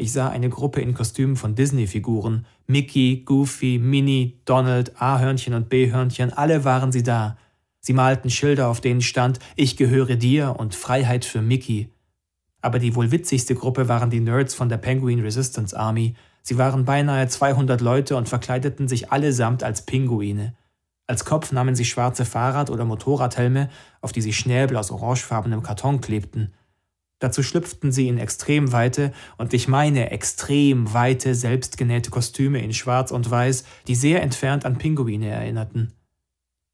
Ich 0.00 0.12
sah 0.12 0.28
eine 0.28 0.48
Gruppe 0.48 0.80
in 0.80 0.94
Kostümen 0.94 1.34
von 1.34 1.56
Disney-Figuren. 1.56 2.46
Mickey, 2.68 3.22
Goofy, 3.24 3.80
Minnie, 3.80 4.40
Donald, 4.44 4.92
A-Hörnchen 5.02 5.54
und 5.54 5.68
B-Hörnchen, 5.68 6.32
alle 6.32 6.64
waren 6.64 6.92
sie 6.92 7.02
da. 7.02 7.36
Sie 7.80 7.94
malten 7.94 8.30
Schilder, 8.30 8.68
auf 8.68 8.80
denen 8.80 9.02
stand 9.02 9.40
Ich 9.56 9.76
gehöre 9.76 10.14
dir 10.14 10.54
und 10.56 10.76
Freiheit 10.76 11.24
für 11.24 11.42
Mickey. 11.42 11.90
Aber 12.60 12.78
die 12.78 12.94
wohl 12.94 13.10
witzigste 13.10 13.56
Gruppe 13.56 13.88
waren 13.88 14.08
die 14.08 14.20
Nerds 14.20 14.54
von 14.54 14.68
der 14.68 14.76
Penguin 14.76 15.18
Resistance 15.20 15.76
Army. 15.76 16.14
Sie 16.42 16.58
waren 16.58 16.84
beinahe 16.84 17.26
200 17.26 17.80
Leute 17.80 18.14
und 18.16 18.28
verkleideten 18.28 18.86
sich 18.86 19.10
allesamt 19.10 19.64
als 19.64 19.84
Pinguine. 19.84 20.54
Als 21.08 21.24
Kopf 21.24 21.50
nahmen 21.50 21.74
sie 21.74 21.84
schwarze 21.84 22.24
Fahrrad- 22.24 22.70
oder 22.70 22.84
Motorradhelme, 22.84 23.68
auf 24.00 24.12
die 24.12 24.22
sie 24.22 24.32
Schnäbel 24.32 24.76
aus 24.76 24.92
orangefarbenem 24.92 25.64
Karton 25.64 26.00
klebten. 26.00 26.54
Dazu 27.18 27.42
schlüpften 27.42 27.90
sie 27.90 28.08
in 28.08 28.18
extrem 28.18 28.72
weite, 28.72 29.12
und 29.38 29.52
ich 29.52 29.66
meine 29.66 30.10
extrem 30.10 30.92
weite, 30.92 31.34
selbstgenähte 31.34 32.10
Kostüme 32.10 32.62
in 32.62 32.72
Schwarz 32.72 33.10
und 33.10 33.28
Weiß, 33.28 33.64
die 33.88 33.96
sehr 33.96 34.22
entfernt 34.22 34.64
an 34.64 34.78
Pinguine 34.78 35.28
erinnerten. 35.28 35.92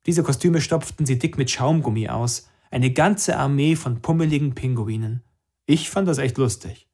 Diese 0.07 0.23
Kostüme 0.23 0.61
stopften 0.61 1.07
sie 1.07 1.19
dick 1.19 1.39
mit 1.39 1.51
Schaumgummi 1.51 2.09
aus, 2.09 2.49
eine 2.71 2.93
ganze 2.93 3.39
Armee 3.39 3.75
von 3.75 4.03
pummeligen 4.03 4.55
Pinguinen. 4.55 5.23
Ich 5.65 5.89
fand 5.89 6.09
das 6.09 6.19
echt 6.19 6.37
lustig. 6.37 6.89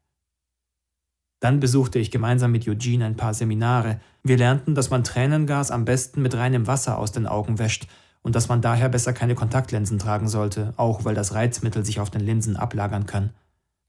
Dann 1.40 1.58
besuchte 1.58 1.98
ich 1.98 2.10
gemeinsam 2.10 2.52
mit 2.52 2.68
Eugene 2.68 3.06
ein 3.06 3.16
paar 3.16 3.34
Seminare. 3.34 4.00
Wir 4.22 4.36
lernten, 4.36 4.74
dass 4.74 4.90
man 4.90 5.02
Tränengas 5.02 5.70
am 5.70 5.86
besten 5.86 6.22
mit 6.22 6.34
reinem 6.34 6.66
Wasser 6.66 6.98
aus 6.98 7.12
den 7.12 7.26
Augen 7.26 7.58
wäscht 7.58 7.88
und 8.22 8.34
dass 8.34 8.48
man 8.48 8.60
daher 8.60 8.88
besser 8.88 9.12
keine 9.12 9.34
Kontaktlinsen 9.34 9.98
tragen 9.98 10.28
sollte, 10.28 10.74
auch 10.76 11.04
weil 11.04 11.14
das 11.14 11.34
Reizmittel 11.34 11.84
sich 11.84 12.00
auf 12.00 12.10
den 12.10 12.20
Linsen 12.20 12.56
ablagern 12.56 13.06
kann. 13.06 13.30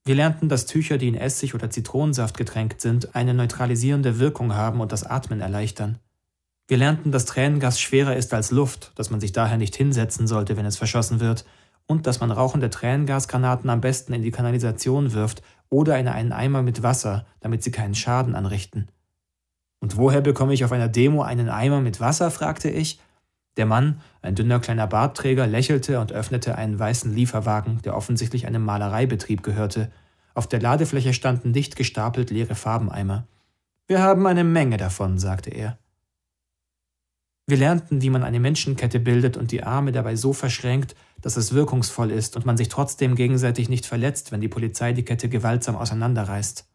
Wir 0.03 0.15
lernten, 0.15 0.49
dass 0.49 0.65
Tücher, 0.65 0.97
die 0.97 1.07
in 1.07 1.15
Essig 1.15 1.53
oder 1.53 1.69
Zitronensaft 1.69 2.37
getränkt 2.37 2.81
sind, 2.81 3.13
eine 3.15 3.33
neutralisierende 3.33 4.19
Wirkung 4.19 4.55
haben 4.55 4.81
und 4.81 4.91
das 4.91 5.03
Atmen 5.03 5.41
erleichtern. 5.41 5.99
Wir 6.67 6.77
lernten, 6.77 7.11
dass 7.11 7.25
Tränengas 7.25 7.79
schwerer 7.79 8.15
ist 8.15 8.33
als 8.33 8.49
Luft, 8.49 8.93
dass 8.95 9.09
man 9.09 9.19
sich 9.19 9.31
daher 9.31 9.57
nicht 9.57 9.75
hinsetzen 9.75 10.25
sollte, 10.25 10.57
wenn 10.57 10.65
es 10.65 10.77
verschossen 10.77 11.19
wird, 11.19 11.45
und 11.85 12.07
dass 12.07 12.19
man 12.19 12.31
rauchende 12.31 12.69
Tränengasgranaten 12.69 13.69
am 13.69 13.81
besten 13.81 14.13
in 14.13 14.21
die 14.21 14.31
Kanalisation 14.31 15.13
wirft 15.13 15.43
oder 15.69 15.99
in 15.99 16.07
einen 16.07 16.31
Eimer 16.31 16.61
mit 16.61 16.83
Wasser, 16.83 17.25
damit 17.41 17.63
sie 17.63 17.71
keinen 17.71 17.95
Schaden 17.95 18.35
anrichten. 18.35 18.87
Und 19.81 19.97
woher 19.97 20.21
bekomme 20.21 20.53
ich 20.53 20.63
auf 20.63 20.71
einer 20.71 20.87
Demo 20.87 21.21
einen 21.23 21.49
Eimer 21.49 21.81
mit 21.81 21.99
Wasser? 21.99 22.31
fragte 22.31 22.69
ich. 22.69 22.99
Der 23.61 23.67
Mann, 23.67 24.01
ein 24.23 24.33
dünner 24.33 24.59
kleiner 24.59 24.87
Bartträger, 24.87 25.45
lächelte 25.45 25.99
und 25.99 26.11
öffnete 26.11 26.55
einen 26.55 26.79
weißen 26.79 27.13
Lieferwagen, 27.13 27.79
der 27.83 27.95
offensichtlich 27.95 28.47
einem 28.47 28.65
Malereibetrieb 28.65 29.43
gehörte. 29.43 29.91
Auf 30.33 30.47
der 30.47 30.59
Ladefläche 30.59 31.13
standen 31.13 31.53
dicht 31.53 31.75
gestapelt 31.75 32.31
leere 32.31 32.55
Farbeneimer. 32.55 33.27
Wir 33.85 34.01
haben 34.01 34.25
eine 34.25 34.43
Menge 34.43 34.77
davon, 34.77 35.19
sagte 35.19 35.51
er. 35.51 35.77
Wir 37.45 37.57
lernten, 37.57 38.01
wie 38.01 38.09
man 38.09 38.23
eine 38.23 38.39
Menschenkette 38.39 38.99
bildet 38.99 39.37
und 39.37 39.51
die 39.51 39.61
Arme 39.61 39.91
dabei 39.91 40.15
so 40.15 40.33
verschränkt, 40.33 40.95
dass 41.21 41.37
es 41.37 41.53
wirkungsvoll 41.53 42.09
ist 42.09 42.35
und 42.35 42.47
man 42.47 42.57
sich 42.57 42.67
trotzdem 42.69 43.13
gegenseitig 43.13 43.69
nicht 43.69 43.85
verletzt, 43.85 44.31
wenn 44.31 44.41
die 44.41 44.47
Polizei 44.47 44.91
die 44.91 45.05
Kette 45.05 45.29
gewaltsam 45.29 45.75
auseinanderreißt. 45.75 46.67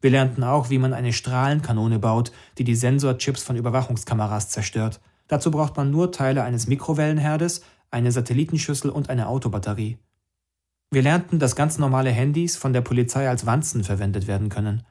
Wir 0.00 0.10
lernten 0.10 0.42
auch, 0.42 0.70
wie 0.70 0.78
man 0.78 0.94
eine 0.94 1.12
Strahlenkanone 1.12 1.98
baut, 1.98 2.32
die 2.56 2.64
die 2.64 2.76
Sensorchips 2.76 3.42
von 3.42 3.56
Überwachungskameras 3.56 4.48
zerstört. 4.48 5.02
Dazu 5.30 5.52
braucht 5.52 5.76
man 5.76 5.92
nur 5.92 6.10
Teile 6.10 6.42
eines 6.42 6.66
Mikrowellenherdes, 6.66 7.60
eine 7.92 8.10
Satellitenschüssel 8.10 8.90
und 8.90 9.10
eine 9.10 9.28
Autobatterie. 9.28 9.96
Wir 10.90 11.02
lernten, 11.02 11.38
dass 11.38 11.54
ganz 11.54 11.78
normale 11.78 12.10
Handys 12.10 12.56
von 12.56 12.72
der 12.72 12.80
Polizei 12.80 13.28
als 13.28 13.46
Wanzen 13.46 13.84
verwendet 13.84 14.26
werden 14.26 14.48
können, 14.48 14.82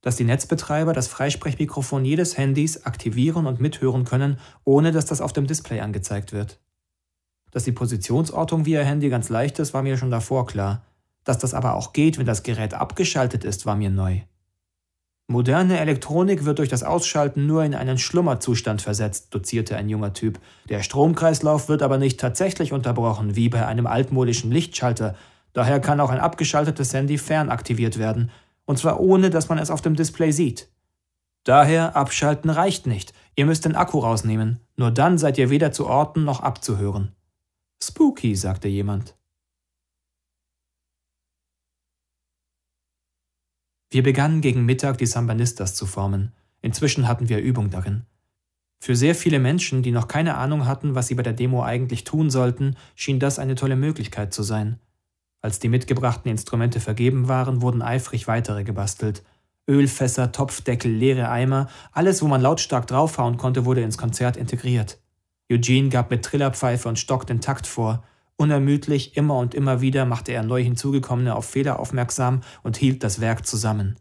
dass 0.00 0.14
die 0.14 0.22
Netzbetreiber 0.22 0.92
das 0.92 1.08
Freisprechmikrofon 1.08 2.04
jedes 2.04 2.38
Handys 2.38 2.86
aktivieren 2.86 3.46
und 3.46 3.58
mithören 3.58 4.04
können, 4.04 4.38
ohne 4.62 4.92
dass 4.92 5.06
das 5.06 5.20
auf 5.20 5.32
dem 5.32 5.48
Display 5.48 5.80
angezeigt 5.80 6.32
wird. 6.32 6.60
Dass 7.50 7.64
die 7.64 7.72
Positionsortung 7.72 8.66
via 8.66 8.82
Handy 8.82 9.08
ganz 9.08 9.30
leicht 9.30 9.58
ist, 9.58 9.74
war 9.74 9.82
mir 9.82 9.96
schon 9.96 10.12
davor 10.12 10.46
klar. 10.46 10.84
Dass 11.24 11.38
das 11.38 11.54
aber 11.54 11.74
auch 11.74 11.92
geht, 11.92 12.18
wenn 12.18 12.26
das 12.26 12.44
Gerät 12.44 12.72
abgeschaltet 12.72 13.42
ist, 13.42 13.66
war 13.66 13.74
mir 13.74 13.90
neu. 13.90 14.20
Moderne 15.30 15.78
Elektronik 15.78 16.46
wird 16.46 16.58
durch 16.58 16.70
das 16.70 16.82
Ausschalten 16.82 17.46
nur 17.46 17.62
in 17.62 17.74
einen 17.74 17.98
Schlummerzustand 17.98 18.80
versetzt, 18.80 19.34
dozierte 19.34 19.76
ein 19.76 19.90
junger 19.90 20.14
Typ. 20.14 20.40
Der 20.70 20.82
Stromkreislauf 20.82 21.68
wird 21.68 21.82
aber 21.82 21.98
nicht 21.98 22.18
tatsächlich 22.18 22.72
unterbrochen, 22.72 23.36
wie 23.36 23.50
bei 23.50 23.66
einem 23.66 23.86
altmodischen 23.86 24.50
Lichtschalter. 24.50 25.14
Daher 25.52 25.80
kann 25.80 26.00
auch 26.00 26.08
ein 26.08 26.18
abgeschaltetes 26.18 26.94
Handy 26.94 27.18
fernaktiviert 27.18 27.98
werden, 27.98 28.30
und 28.64 28.78
zwar 28.78 29.00
ohne, 29.00 29.28
dass 29.28 29.50
man 29.50 29.58
es 29.58 29.70
auf 29.70 29.82
dem 29.82 29.96
Display 29.96 30.32
sieht. 30.32 30.70
Daher 31.44 31.94
abschalten 31.94 32.48
reicht 32.48 32.86
nicht. 32.86 33.12
Ihr 33.36 33.44
müsst 33.44 33.66
den 33.66 33.76
Akku 33.76 33.98
rausnehmen. 33.98 34.60
Nur 34.76 34.90
dann 34.90 35.18
seid 35.18 35.36
ihr 35.36 35.50
weder 35.50 35.72
zu 35.72 35.86
orten 35.86 36.24
noch 36.24 36.40
abzuhören. 36.40 37.12
Spooky, 37.82 38.34
sagte 38.34 38.68
jemand. 38.68 39.17
Wir 43.90 44.02
begannen 44.02 44.42
gegen 44.42 44.66
Mittag 44.66 44.98
die 44.98 45.06
Sambanistas 45.06 45.74
zu 45.74 45.86
formen. 45.86 46.32
Inzwischen 46.60 47.08
hatten 47.08 47.28
wir 47.30 47.38
Übung 47.38 47.70
darin. 47.70 48.04
Für 48.80 48.94
sehr 48.94 49.14
viele 49.14 49.38
Menschen, 49.38 49.82
die 49.82 49.90
noch 49.90 50.08
keine 50.08 50.36
Ahnung 50.36 50.66
hatten, 50.66 50.94
was 50.94 51.06
sie 51.08 51.14
bei 51.14 51.22
der 51.22 51.32
Demo 51.32 51.62
eigentlich 51.62 52.04
tun 52.04 52.30
sollten, 52.30 52.76
schien 52.94 53.18
das 53.18 53.38
eine 53.38 53.54
tolle 53.54 53.76
Möglichkeit 53.76 54.34
zu 54.34 54.42
sein. 54.42 54.78
Als 55.40 55.58
die 55.58 55.68
mitgebrachten 55.68 56.30
Instrumente 56.30 56.80
vergeben 56.80 57.28
waren, 57.28 57.62
wurden 57.62 57.80
eifrig 57.80 58.28
weitere 58.28 58.62
gebastelt. 58.62 59.22
Ölfässer, 59.68 60.32
Topfdeckel, 60.32 60.92
leere 60.92 61.30
Eimer, 61.30 61.68
alles, 61.92 62.22
wo 62.22 62.28
man 62.28 62.42
lautstark 62.42 62.86
draufhauen 62.86 63.36
konnte, 63.36 63.64
wurde 63.64 63.82
ins 63.82 63.98
Konzert 63.98 64.36
integriert. 64.36 64.98
Eugene 65.50 65.88
gab 65.88 66.10
mit 66.10 66.24
Trillerpfeife 66.24 66.88
und 66.88 66.98
Stock 66.98 67.26
den 67.26 67.40
Takt 67.40 67.66
vor. 67.66 68.04
Unermüdlich, 68.40 69.16
immer 69.16 69.36
und 69.36 69.52
immer 69.52 69.80
wieder 69.80 70.04
machte 70.04 70.30
er 70.32 70.44
neu 70.44 70.62
hinzugekommene 70.62 71.34
auf 71.34 71.44
Fehler 71.44 71.80
aufmerksam 71.80 72.42
und 72.62 72.76
hielt 72.76 73.02
das 73.02 73.20
Werk 73.20 73.44
zusammen. 73.44 73.96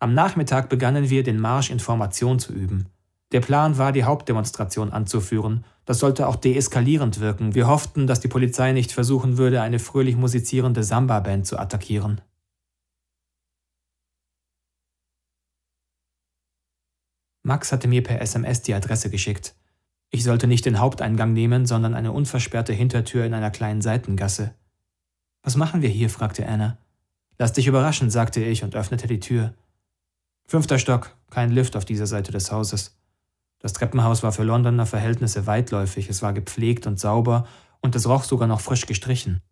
Am 0.00 0.14
Nachmittag 0.14 0.70
begannen 0.70 1.10
wir, 1.10 1.22
den 1.22 1.38
Marsch 1.38 1.70
in 1.70 1.78
Formation 1.78 2.38
zu 2.38 2.54
üben. 2.54 2.86
Der 3.32 3.40
Plan 3.40 3.76
war, 3.76 3.92
die 3.92 4.04
Hauptdemonstration 4.04 4.90
anzuführen. 4.90 5.66
Das 5.84 5.98
sollte 5.98 6.26
auch 6.26 6.36
deeskalierend 6.36 7.20
wirken. 7.20 7.54
Wir 7.54 7.66
hofften, 7.66 8.06
dass 8.06 8.20
die 8.20 8.28
Polizei 8.28 8.72
nicht 8.72 8.92
versuchen 8.92 9.36
würde, 9.36 9.60
eine 9.60 9.78
fröhlich 9.78 10.16
musizierende 10.16 10.82
Samba-Band 10.82 11.46
zu 11.46 11.58
attackieren. 11.58 12.22
Max 17.42 17.72
hatte 17.72 17.88
mir 17.88 18.02
per 18.02 18.22
SMS 18.22 18.62
die 18.62 18.72
Adresse 18.72 19.10
geschickt. 19.10 19.57
Ich 20.10 20.24
sollte 20.24 20.46
nicht 20.46 20.64
den 20.64 20.78
Haupteingang 20.78 21.32
nehmen, 21.32 21.66
sondern 21.66 21.94
eine 21.94 22.12
unversperrte 22.12 22.72
Hintertür 22.72 23.24
in 23.24 23.34
einer 23.34 23.50
kleinen 23.50 23.82
Seitengasse. 23.82 24.54
Was 25.42 25.56
machen 25.56 25.82
wir 25.82 25.88
hier? 25.88 26.10
fragte 26.10 26.46
Anna. 26.46 26.78
Lass 27.38 27.52
dich 27.52 27.66
überraschen, 27.66 28.10
sagte 28.10 28.42
ich 28.42 28.64
und 28.64 28.74
öffnete 28.74 29.06
die 29.06 29.20
Tür. 29.20 29.54
Fünfter 30.46 30.78
Stock, 30.78 31.14
kein 31.30 31.50
Lift 31.50 31.76
auf 31.76 31.84
dieser 31.84 32.06
Seite 32.06 32.32
des 32.32 32.50
Hauses. 32.50 32.96
Das 33.60 33.72
Treppenhaus 33.74 34.22
war 34.22 34.32
für 34.32 34.44
Londoner 34.44 34.86
Verhältnisse 34.86 35.46
weitläufig, 35.46 36.08
es 36.08 36.22
war 36.22 36.32
gepflegt 36.32 36.86
und 36.86 36.98
sauber 36.98 37.46
und 37.80 37.94
es 37.94 38.08
roch 38.08 38.24
sogar 38.24 38.48
noch 38.48 38.60
frisch 38.60 38.86
gestrichen. 38.86 39.42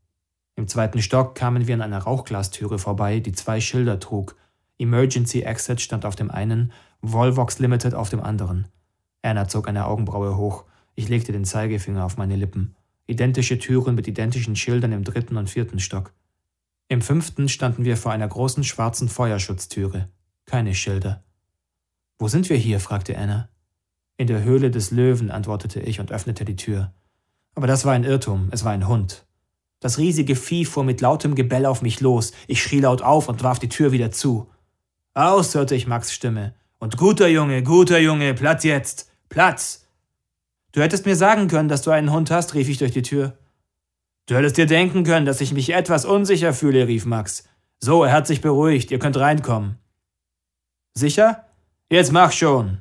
Im 0.55 0.69
zweiten 0.69 1.03
Stock 1.03 1.35
kamen 1.35 1.67
wir 1.67 1.75
an 1.75 1.83
einer 1.83 1.99
Rauchglastüre 1.99 2.79
vorbei, 2.79 3.21
die 3.21 3.33
zwei 3.33 3.61
Schilder 3.61 4.01
trug. 4.01 4.37
Emergency 4.79 5.43
Exit 5.43 5.81
stand 5.81 6.07
auf 6.07 6.17
dem 6.17 6.31
einen, 6.31 6.73
Volvox 7.03 7.59
Limited 7.59 7.95
auf 7.95 8.09
dem 8.09 8.21
anderen. 8.21 8.69
Anna 9.27 9.49
zog 9.49 9.69
eine 9.69 9.87
Augenbraue 9.87 10.37
hoch. 10.37 10.65
Ich 10.95 11.09
legte 11.09 11.33
den 11.33 11.45
Zeigefinger 11.45 12.05
auf 12.05 12.17
meine 12.17 12.37
Lippen. 12.37 12.75
Identische 13.07 13.59
Türen 13.59 13.95
mit 13.95 14.09
identischen 14.09 14.57
Schildern 14.57 14.93
im 14.93 15.05
dritten 15.05 15.37
und 15.37 15.51
vierten 15.51 15.79
Stock. 15.79 16.13
Im 16.89 17.03
fünften 17.03 17.49
standen 17.49 17.85
wir 17.85 17.97
vor 17.97 18.13
einer 18.13 18.29
großen 18.29 18.65
schwarzen 18.65 19.09
Feuerschutztüre. 19.09 20.09
Keine 20.47 20.75
Schilder. 20.75 21.25
Wo 22.19 22.29
sind 22.29 22.49
wir 22.49 22.57
hier? 22.57 22.81
fragte 22.81 23.19
Anna. 23.19 23.49
In 24.17 24.29
der 24.29 24.43
Höhle 24.43 24.71
des 24.71 24.91
Löwen, 24.91 25.31
antwortete 25.31 25.81
ich 25.81 26.01
und 26.01 26.11
öffnete 26.11 26.45
die 26.45 26.57
Tür. 26.57 26.93
Aber 27.55 27.67
das 27.67 27.85
war 27.85 27.93
ein 27.93 28.05
Irrtum, 28.05 28.49
es 28.53 28.65
war 28.65 28.73
ein 28.73 28.89
Hund. 28.89 29.27
Das 29.81 29.99
riesige 29.99 30.37
Vieh 30.37 30.65
fuhr 30.65 30.85
mit 30.85 31.01
lautem 31.01 31.35
Gebell 31.35 31.67
auf 31.67 31.83
mich 31.83 32.01
los. 32.01 32.33
Ich 32.47 32.63
schrie 32.63 32.81
laut 32.81 33.03
auf 33.03 33.29
und 33.29 33.43
warf 33.43 33.59
die 33.59 33.69
Tür 33.69 33.93
wieder 33.93 34.11
zu. 34.11 34.49
Aus, 35.13 35.55
hörte 35.55 35.75
ich 35.75 35.87
Max 35.87 36.13
Stimme. 36.13 36.55
Und 36.79 36.97
guter 36.97 37.29
Junge, 37.29 37.63
guter 37.63 37.99
Junge, 37.99 38.33
Platz 38.35 38.65
jetzt. 38.65 39.11
Platz! 39.29 39.87
Du 40.73 40.83
hättest 40.83 41.07
mir 41.07 41.17
sagen 41.17 41.49
können, 41.49 41.69
dass 41.69 41.83
du 41.83 41.91
einen 41.91 42.13
Hund 42.13 42.31
hast, 42.31 42.55
rief 42.55 42.69
ich 42.69 42.79
durch 42.79 42.93
die 42.93 43.03
Tür. 43.03 43.39
Du 44.27 44.35
hättest 44.35 44.57
dir 44.57 44.67
denken 44.67 45.05
können, 45.05 45.27
dass 45.27 45.41
ich 45.41 45.53
mich 45.53 45.71
etwas 45.71 46.05
unsicher 46.05 46.53
fühle, 46.53 46.87
rief 46.87 47.07
Max. 47.07 47.49
So, 47.79 48.05
er 48.05 48.13
hat 48.13 48.27
sich 48.27 48.41
beruhigt, 48.41 48.91
ihr 48.91 48.99
könnt 48.99 49.17
reinkommen. 49.17 49.79
Sicher? 50.95 51.47
Jetzt 51.91 52.13
mach 52.13 52.33
schon! 52.33 52.79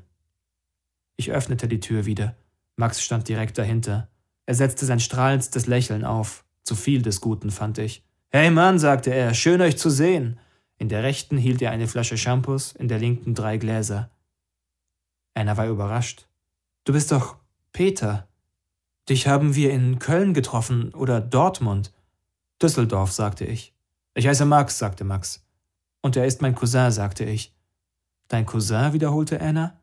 Ich 1.17 1.31
öffnete 1.31 1.67
die 1.67 1.79
Tür 1.79 2.05
wieder. 2.05 2.35
Max 2.75 3.01
stand 3.01 3.27
direkt 3.29 3.57
dahinter. 3.57 4.09
Er 4.45 4.55
setzte 4.55 4.85
sein 4.85 4.99
strahlendstes 4.99 5.67
Lächeln 5.67 6.03
auf. 6.03 6.43
Zu 6.63 6.75
viel 6.75 7.01
des 7.01 7.21
Guten, 7.21 7.51
fand 7.51 7.77
ich. 7.77 8.03
Hey 8.31 8.49
Mann, 8.49 8.79
sagte 8.79 9.13
er, 9.13 9.33
schön 9.33 9.61
euch 9.61 9.77
zu 9.77 9.89
sehen. 9.89 10.39
In 10.77 10.89
der 10.89 11.03
rechten 11.03 11.37
hielt 11.37 11.61
er 11.61 11.71
eine 11.71 11.87
Flasche 11.87 12.17
Shampoos, 12.17 12.73
in 12.73 12.87
der 12.87 12.99
linken 12.99 13.33
drei 13.33 13.57
Gläser. 13.57 14.09
Anna 15.35 15.55
war 15.55 15.67
überrascht. 15.67 16.27
Du 16.85 16.93
bist 16.93 17.11
doch 17.11 17.37
Peter. 17.73 18.27
Dich 19.09 19.27
haben 19.27 19.55
wir 19.55 19.71
in 19.71 19.97
Köln 19.99 20.33
getroffen 20.35 20.93
oder 20.93 21.19
Dortmund. 21.19 21.91
Düsseldorf, 22.61 23.11
sagte 23.11 23.43
ich. 23.43 23.73
Ich 24.13 24.27
heiße 24.27 24.45
Max, 24.45 24.77
sagte 24.77 25.03
Max. 25.03 25.43
Und 26.01 26.15
er 26.15 26.25
ist 26.25 26.43
mein 26.43 26.53
Cousin, 26.53 26.91
sagte 26.91 27.25
ich. 27.25 27.55
Dein 28.27 28.45
Cousin, 28.45 28.93
wiederholte 28.93 29.41
Anna. 29.41 29.81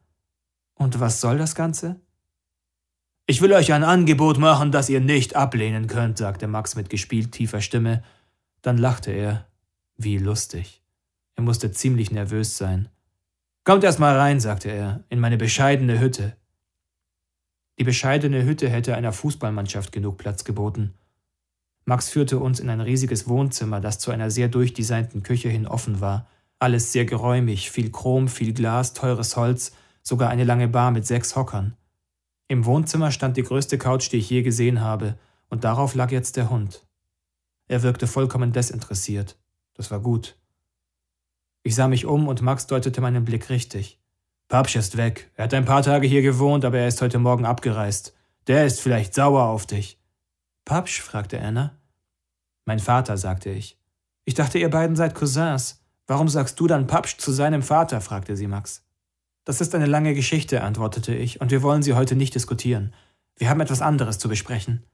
Und 0.74 1.00
was 1.00 1.20
soll 1.20 1.38
das 1.38 1.56
Ganze? 1.56 2.00
Ich 3.26 3.40
will 3.40 3.52
euch 3.52 3.72
ein 3.72 3.84
Angebot 3.84 4.38
machen, 4.38 4.70
das 4.70 4.88
ihr 4.88 5.00
nicht 5.00 5.34
ablehnen 5.34 5.88
könnt, 5.88 6.18
sagte 6.18 6.46
Max 6.46 6.76
mit 6.76 6.88
gespielt 6.88 7.32
tiefer 7.32 7.60
Stimme. 7.60 8.04
Dann 8.62 8.78
lachte 8.78 9.10
er. 9.10 9.48
Wie 9.96 10.18
lustig. 10.18 10.82
Er 11.34 11.42
musste 11.42 11.72
ziemlich 11.72 12.12
nervös 12.12 12.56
sein. 12.56 12.88
Kommt 13.64 13.82
erst 13.82 13.98
mal 13.98 14.16
rein, 14.16 14.38
sagte 14.38 14.70
er, 14.70 15.04
in 15.08 15.18
meine 15.18 15.36
bescheidene 15.36 15.98
Hütte. 15.98 16.36
Die 17.78 17.84
bescheidene 17.84 18.44
Hütte 18.44 18.68
hätte 18.68 18.94
einer 18.94 19.12
Fußballmannschaft 19.12 19.92
genug 19.92 20.18
Platz 20.18 20.44
geboten. 20.44 20.94
Max 21.84 22.10
führte 22.10 22.38
uns 22.38 22.60
in 22.60 22.70
ein 22.70 22.80
riesiges 22.80 23.26
Wohnzimmer, 23.28 23.80
das 23.80 23.98
zu 23.98 24.10
einer 24.10 24.30
sehr 24.30 24.48
durchdesignten 24.48 25.22
Küche 25.22 25.48
hin 25.48 25.66
offen 25.66 26.00
war. 26.00 26.28
Alles 26.58 26.92
sehr 26.92 27.04
geräumig, 27.04 27.70
viel 27.70 27.90
Chrom, 27.90 28.28
viel 28.28 28.52
Glas, 28.52 28.94
teures 28.94 29.36
Holz, 29.36 29.72
sogar 30.02 30.30
eine 30.30 30.44
lange 30.44 30.68
Bar 30.68 30.90
mit 30.92 31.06
sechs 31.06 31.34
Hockern. 31.34 31.76
Im 32.46 32.66
Wohnzimmer 32.66 33.10
stand 33.10 33.36
die 33.36 33.42
größte 33.42 33.78
Couch, 33.78 34.12
die 34.12 34.18
ich 34.18 34.30
je 34.30 34.42
gesehen 34.42 34.80
habe, 34.80 35.18
und 35.48 35.64
darauf 35.64 35.94
lag 35.94 36.10
jetzt 36.10 36.36
der 36.36 36.50
Hund. 36.50 36.86
Er 37.66 37.82
wirkte 37.82 38.06
vollkommen 38.06 38.52
desinteressiert. 38.52 39.36
Das 39.74 39.90
war 39.90 40.00
gut. 40.00 40.36
Ich 41.62 41.74
sah 41.74 41.88
mich 41.88 42.06
um 42.06 42.28
und 42.28 42.42
Max 42.42 42.66
deutete 42.66 43.00
meinen 43.00 43.24
Blick 43.24 43.48
richtig. 43.48 44.01
Papsch 44.52 44.76
ist 44.76 44.98
weg. 44.98 45.30
Er 45.34 45.44
hat 45.44 45.54
ein 45.54 45.64
paar 45.64 45.82
Tage 45.82 46.06
hier 46.06 46.20
gewohnt, 46.20 46.66
aber 46.66 46.76
er 46.76 46.86
ist 46.86 47.00
heute 47.00 47.18
Morgen 47.18 47.46
abgereist. 47.46 48.14
Der 48.48 48.66
ist 48.66 48.82
vielleicht 48.82 49.14
sauer 49.14 49.44
auf 49.44 49.64
dich. 49.64 49.98
Papsch? 50.66 51.00
fragte 51.00 51.40
Anna. 51.40 51.78
Mein 52.66 52.78
Vater, 52.78 53.16
sagte 53.16 53.48
ich. 53.48 53.80
Ich 54.26 54.34
dachte, 54.34 54.58
ihr 54.58 54.68
beiden 54.68 54.94
seid 54.94 55.14
Cousins. 55.14 55.82
Warum 56.06 56.28
sagst 56.28 56.60
du 56.60 56.66
dann 56.66 56.86
Papsch 56.86 57.16
zu 57.16 57.32
seinem 57.32 57.62
Vater? 57.62 58.02
fragte 58.02 58.36
sie 58.36 58.46
Max. 58.46 58.84
Das 59.46 59.62
ist 59.62 59.74
eine 59.74 59.86
lange 59.86 60.12
Geschichte, 60.12 60.62
antwortete 60.62 61.14
ich, 61.14 61.40
und 61.40 61.50
wir 61.50 61.62
wollen 61.62 61.82
sie 61.82 61.94
heute 61.94 62.14
nicht 62.14 62.34
diskutieren. 62.34 62.94
Wir 63.38 63.48
haben 63.48 63.62
etwas 63.62 63.80
anderes 63.80 64.18
zu 64.18 64.28
besprechen. 64.28 64.84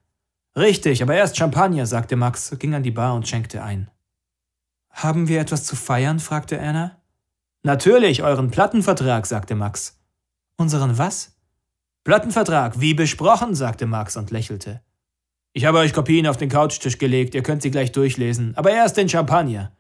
Richtig, 0.56 1.02
aber 1.02 1.16
erst 1.16 1.36
Champagner, 1.36 1.86
sagte 1.86 2.14
Max, 2.14 2.56
ging 2.60 2.74
an 2.74 2.84
die 2.84 2.92
Bar 2.92 3.16
und 3.16 3.26
schenkte 3.26 3.64
ein. 3.64 3.90
Haben 4.90 5.26
wir 5.26 5.40
etwas 5.40 5.64
zu 5.64 5.74
feiern? 5.74 6.20
fragte 6.20 6.60
Anna. 6.60 6.97
Natürlich, 7.62 8.22
euren 8.22 8.50
Plattenvertrag, 8.50 9.26
sagte 9.26 9.54
Max. 9.54 9.98
Unseren 10.56 10.96
was? 10.98 11.36
Plattenvertrag, 12.04 12.80
wie 12.80 12.94
besprochen, 12.94 13.54
sagte 13.54 13.86
Max 13.86 14.16
und 14.16 14.30
lächelte. 14.30 14.80
Ich 15.52 15.64
habe 15.64 15.78
euch 15.78 15.92
Kopien 15.92 16.26
auf 16.26 16.36
den 16.36 16.48
Couchtisch 16.48 16.98
gelegt, 16.98 17.34
ihr 17.34 17.42
könnt 17.42 17.62
sie 17.62 17.70
gleich 17.70 17.92
durchlesen, 17.92 18.56
aber 18.56 18.70
erst 18.70 18.96
den 18.96 19.08
Champagner. 19.08 19.76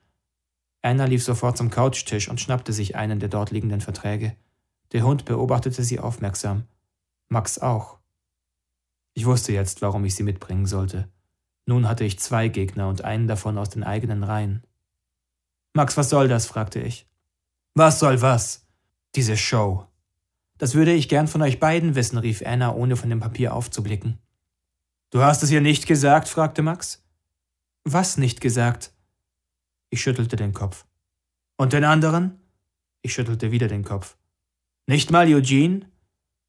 Anna 0.82 1.04
lief 1.04 1.24
sofort 1.24 1.56
zum 1.56 1.70
Couchtisch 1.70 2.28
und 2.28 2.40
schnappte 2.40 2.72
sich 2.72 2.96
einen 2.96 3.20
der 3.20 3.28
dort 3.28 3.50
liegenden 3.50 3.80
Verträge. 3.80 4.36
Der 4.92 5.02
Hund 5.02 5.24
beobachtete 5.24 5.82
sie 5.84 6.00
aufmerksam. 6.00 6.64
Max 7.28 7.58
auch. 7.58 7.98
Ich 9.14 9.26
wusste 9.26 9.52
jetzt, 9.52 9.82
warum 9.82 10.04
ich 10.04 10.14
sie 10.14 10.22
mitbringen 10.22 10.66
sollte. 10.66 11.08
Nun 11.66 11.88
hatte 11.88 12.04
ich 12.04 12.18
zwei 12.18 12.48
Gegner 12.48 12.88
und 12.88 13.04
einen 13.04 13.26
davon 13.26 13.58
aus 13.58 13.70
den 13.70 13.84
eigenen 13.84 14.22
Reihen. 14.22 14.62
Max, 15.74 15.96
was 15.96 16.08
soll 16.08 16.28
das? 16.28 16.46
fragte 16.46 16.80
ich. 16.80 17.07
Was 17.78 18.00
soll 18.00 18.20
was? 18.22 18.66
Diese 19.14 19.36
Show. 19.36 19.86
Das 20.58 20.74
würde 20.74 20.92
ich 20.92 21.08
gern 21.08 21.28
von 21.28 21.42
euch 21.42 21.60
beiden 21.60 21.94
wissen, 21.94 22.18
rief 22.18 22.42
Anna, 22.44 22.74
ohne 22.74 22.96
von 22.96 23.08
dem 23.08 23.20
Papier 23.20 23.54
aufzublicken. 23.54 24.18
Du 25.10 25.22
hast 25.22 25.44
es 25.44 25.52
ihr 25.52 25.60
nicht 25.60 25.86
gesagt? 25.86 26.26
fragte 26.26 26.62
Max. 26.62 27.04
Was 27.84 28.18
nicht 28.18 28.40
gesagt? 28.40 28.92
Ich 29.90 30.00
schüttelte 30.02 30.34
den 30.34 30.54
Kopf. 30.54 30.86
Und 31.56 31.72
den 31.72 31.84
anderen? 31.84 32.40
Ich 33.02 33.12
schüttelte 33.12 33.52
wieder 33.52 33.68
den 33.68 33.84
Kopf. 33.84 34.16
Nicht 34.88 35.12
mal 35.12 35.32
Eugene? 35.32 35.86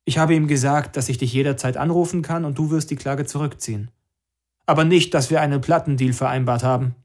Ich 0.05 0.17
habe 0.17 0.33
ihm 0.33 0.47
gesagt, 0.47 0.97
dass 0.97 1.09
ich 1.09 1.19
dich 1.19 1.31
jederzeit 1.31 1.77
anrufen 1.77 2.23
kann 2.23 2.43
und 2.43 2.57
du 2.57 2.71
wirst 2.71 2.89
die 2.89 2.95
Klage 2.95 3.27
zurückziehen. 3.27 3.91
Aber 4.65 4.83
nicht, 4.83 5.13
dass 5.13 5.29
wir 5.29 5.41
einen 5.41 5.61
Plattendeal 5.61 6.13
vereinbart 6.13 6.63
haben. 6.63 6.95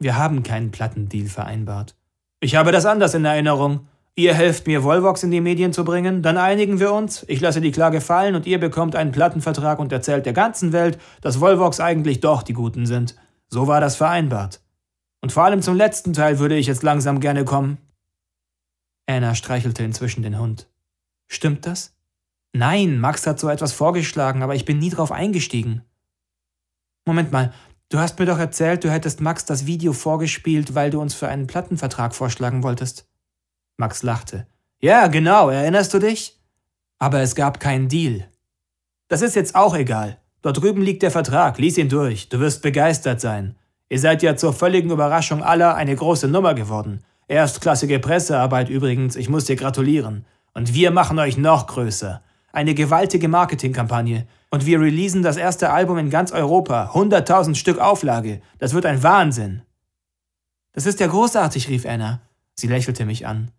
Wir 0.00 0.16
haben 0.16 0.42
keinen 0.42 0.72
Plattendeal 0.72 1.28
vereinbart. 1.28 1.94
Ich 2.42 2.56
habe 2.56 2.72
das 2.72 2.86
anders 2.86 3.14
in 3.14 3.24
Erinnerung. 3.24 3.86
Ihr 4.16 4.34
helft 4.34 4.66
mir, 4.66 4.82
Volvox 4.82 5.22
in 5.22 5.30
die 5.30 5.40
Medien 5.40 5.72
zu 5.72 5.84
bringen, 5.84 6.22
dann 6.22 6.36
einigen 6.36 6.80
wir 6.80 6.92
uns, 6.92 7.24
ich 7.28 7.40
lasse 7.40 7.60
die 7.60 7.70
Klage 7.70 8.00
fallen 8.00 8.34
und 8.34 8.48
ihr 8.48 8.58
bekommt 8.58 8.96
einen 8.96 9.12
Plattenvertrag 9.12 9.78
und 9.78 9.92
erzählt 9.92 10.26
der 10.26 10.32
ganzen 10.32 10.72
Welt, 10.72 10.98
dass 11.20 11.40
Volvox 11.40 11.78
eigentlich 11.78 12.18
doch 12.18 12.42
die 12.42 12.52
Guten 12.52 12.84
sind. 12.84 13.14
So 13.48 13.68
war 13.68 13.80
das 13.80 13.94
vereinbart. 13.94 14.60
Und 15.20 15.30
vor 15.30 15.44
allem 15.44 15.62
zum 15.62 15.76
letzten 15.76 16.14
Teil 16.14 16.40
würde 16.40 16.56
ich 16.56 16.66
jetzt 16.66 16.82
langsam 16.82 17.20
gerne 17.20 17.44
kommen. 17.44 17.78
Anna 19.06 19.36
streichelte 19.36 19.84
inzwischen 19.84 20.24
den 20.24 20.40
Hund. 20.40 20.68
Stimmt 21.28 21.64
das? 21.64 21.94
Nein, 22.52 22.98
Max 22.98 23.24
hat 23.24 23.38
so 23.38 23.48
etwas 23.48 23.72
vorgeschlagen, 23.72 24.42
aber 24.42 24.56
ich 24.56 24.64
bin 24.64 24.80
nie 24.80 24.90
drauf 24.90 25.12
eingestiegen. 25.12 25.82
Moment 27.06 27.30
mal, 27.30 27.52
du 27.92 27.98
hast 27.98 28.18
mir 28.18 28.26
doch 28.26 28.38
erzählt, 28.38 28.84
du 28.84 28.90
hättest 28.90 29.20
Max 29.20 29.44
das 29.44 29.66
Video 29.66 29.92
vorgespielt, 29.92 30.74
weil 30.74 30.90
du 30.90 31.00
uns 31.00 31.14
für 31.14 31.28
einen 31.28 31.46
Plattenvertrag 31.46 32.14
vorschlagen 32.14 32.62
wolltest. 32.62 33.06
Max 33.76 34.02
lachte. 34.02 34.46
Ja, 34.80 35.08
genau, 35.08 35.50
erinnerst 35.50 35.92
du 35.92 35.98
dich? 35.98 36.40
Aber 36.98 37.20
es 37.20 37.34
gab 37.34 37.60
keinen 37.60 37.88
Deal. 37.88 38.28
Das 39.08 39.22
ist 39.22 39.36
jetzt 39.36 39.54
auch 39.54 39.74
egal. 39.74 40.18
Dort 40.40 40.60
drüben 40.60 40.82
liegt 40.82 41.02
der 41.02 41.10
Vertrag, 41.10 41.58
lies 41.58 41.76
ihn 41.76 41.88
durch, 41.88 42.28
du 42.28 42.40
wirst 42.40 42.62
begeistert 42.62 43.20
sein. 43.20 43.56
Ihr 43.88 44.00
seid 44.00 44.22
ja 44.22 44.36
zur 44.36 44.54
völligen 44.54 44.90
Überraschung 44.90 45.42
aller 45.42 45.74
eine 45.74 45.94
große 45.94 46.28
Nummer 46.28 46.54
geworden. 46.54 47.04
Erstklassige 47.28 47.98
Pressearbeit 47.98 48.70
übrigens, 48.70 49.16
ich 49.16 49.28
muss 49.28 49.44
dir 49.44 49.56
gratulieren. 49.56 50.24
Und 50.54 50.74
wir 50.74 50.90
machen 50.90 51.18
euch 51.18 51.36
noch 51.36 51.66
größer. 51.66 52.22
Eine 52.52 52.74
gewaltige 52.74 53.28
Marketingkampagne. 53.28 54.26
Und 54.50 54.66
wir 54.66 54.80
releasen 54.80 55.22
das 55.22 55.38
erste 55.38 55.70
Album 55.70 55.98
in 55.98 56.10
ganz 56.10 56.32
Europa. 56.32 56.92
100.000 56.94 57.54
Stück 57.54 57.78
Auflage. 57.78 58.42
Das 58.58 58.74
wird 58.74 58.86
ein 58.86 59.02
Wahnsinn. 59.02 59.62
Das 60.72 60.86
ist 60.86 61.00
ja 61.00 61.06
großartig, 61.06 61.68
rief 61.68 61.86
Anna. 61.86 62.20
Sie 62.54 62.66
lächelte 62.66 63.06
mich 63.06 63.26
an. 63.26 63.50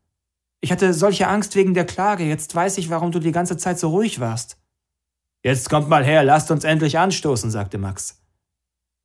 Ich 0.62 0.72
hatte 0.72 0.94
solche 0.94 1.28
Angst 1.28 1.56
wegen 1.56 1.74
der 1.74 1.86
Klage. 1.86 2.24
Jetzt 2.24 2.54
weiß 2.54 2.78
ich, 2.78 2.90
warum 2.90 3.12
du 3.12 3.20
die 3.20 3.32
ganze 3.32 3.58
Zeit 3.58 3.80
so 3.80 3.90
ruhig 3.90 4.20
warst. 4.20 4.58
Jetzt 5.44 5.70
kommt 5.70 5.90
mal 5.90 6.06
her, 6.06 6.24
lasst 6.24 6.52
uns 6.52 6.64
endlich 6.64 6.98
anstoßen, 6.98 7.52
sagte 7.52 7.78
Max. 7.78 8.22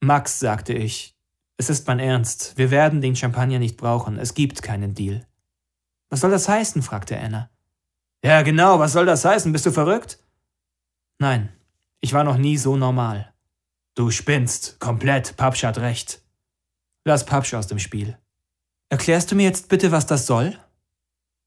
Max, 0.01 0.39
sagte 0.39 0.73
ich, 0.73 1.17
es 1.57 1.69
ist 1.69 1.89
mein 1.89 1.99
Ernst. 1.99 2.57
Wir 2.57 2.71
werden 2.71 3.01
den 3.01 3.17
Champagner 3.17 3.59
nicht 3.59 3.77
brauchen. 3.77 4.19
Es 4.19 4.35
gibt 4.35 4.63
keinen 4.63 4.95
Deal. 4.95 5.27
Was 6.11 6.21
soll 6.21 6.31
das 6.31 6.49
heißen? 6.49 6.83
fragte 6.83 7.19
Anna. 7.19 7.51
Ja, 8.25 8.43
genau, 8.43 8.79
was 8.79 8.93
soll 8.93 9.07
das 9.07 9.25
heißen? 9.25 9.53
Bist 9.53 9.67
du 9.67 9.71
verrückt? 9.71 10.19
Nein, 11.19 11.51
ich 12.01 12.13
war 12.13 12.25
noch 12.25 12.37
nie 12.37 12.57
so 12.57 12.77
normal. 12.77 13.33
Du 13.95 14.11
spinnst, 14.11 14.79
komplett, 14.81 15.37
Papsch 15.37 15.65
hat 15.65 15.79
recht. 15.79 16.23
Lass 17.05 17.25
Papsch 17.25 17.55
aus 17.55 17.67
dem 17.67 17.79
Spiel. 17.79 18.19
Erklärst 18.89 19.31
du 19.31 19.35
mir 19.35 19.45
jetzt 19.45 19.69
bitte, 19.69 19.93
was 19.93 20.07
das 20.07 20.27
soll? 20.27 20.59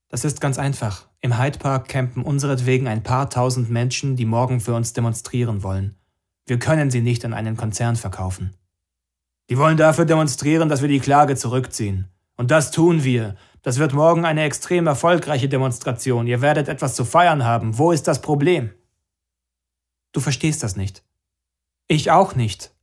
Das 0.09 0.25
ist 0.25 0.41
ganz 0.41 0.59
einfach. 0.59 1.07
Im 1.21 1.37
Hyde 1.37 1.59
Park 1.59 1.87
campen 1.87 2.23
unseretwegen 2.23 2.87
ein 2.87 3.03
paar 3.03 3.29
tausend 3.29 3.69
Menschen, 3.69 4.15
die 4.15 4.25
morgen 4.25 4.59
für 4.59 4.73
uns 4.73 4.93
demonstrieren 4.93 5.63
wollen. 5.63 5.95
Wir 6.45 6.59
können 6.59 6.91
sie 6.91 7.01
nicht 7.01 7.23
an 7.23 7.33
einen 7.33 7.55
Konzern 7.55 7.95
verkaufen. 7.95 8.55
Die 9.49 9.57
wollen 9.57 9.77
dafür 9.77 10.05
demonstrieren, 10.05 10.67
dass 10.67 10.81
wir 10.81 10.89
die 10.89 10.99
Klage 10.99 11.35
zurückziehen. 11.35 12.09
Und 12.35 12.51
das 12.51 12.71
tun 12.71 13.03
wir, 13.03 13.35
das 13.61 13.77
wird 13.77 13.93
morgen 13.93 14.25
eine 14.25 14.43
extrem 14.43 14.87
erfolgreiche 14.87 15.47
Demonstration. 15.47 16.27
Ihr 16.27 16.41
werdet 16.41 16.67
etwas 16.67 16.95
zu 16.95 17.05
feiern 17.05 17.43
haben. 17.43 17.77
Wo 17.77 17.91
ist 17.91 18.07
das 18.07 18.21
Problem? 18.21 18.73
Du 20.13 20.19
verstehst 20.19 20.63
das 20.63 20.75
nicht. 20.75 21.03
Ich 21.87 22.09
auch 22.09 22.35
nicht. 22.35 22.73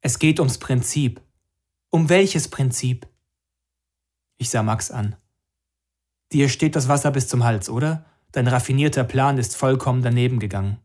Es 0.00 0.18
geht 0.18 0.38
ums 0.38 0.58
Prinzip. 0.58 1.20
Um 1.90 2.08
welches 2.08 2.48
Prinzip? 2.48 3.08
Ich 4.38 4.50
sah 4.50 4.62
Max 4.62 4.90
an. 4.90 5.16
Dir 6.32 6.48
steht 6.48 6.76
das 6.76 6.88
Wasser 6.88 7.10
bis 7.10 7.28
zum 7.28 7.42
Hals, 7.42 7.68
oder? 7.68 8.04
Dein 8.32 8.46
raffinierter 8.46 9.02
Plan 9.02 9.38
ist 9.38 9.56
vollkommen 9.56 10.02
daneben 10.02 10.38
gegangen. 10.38 10.78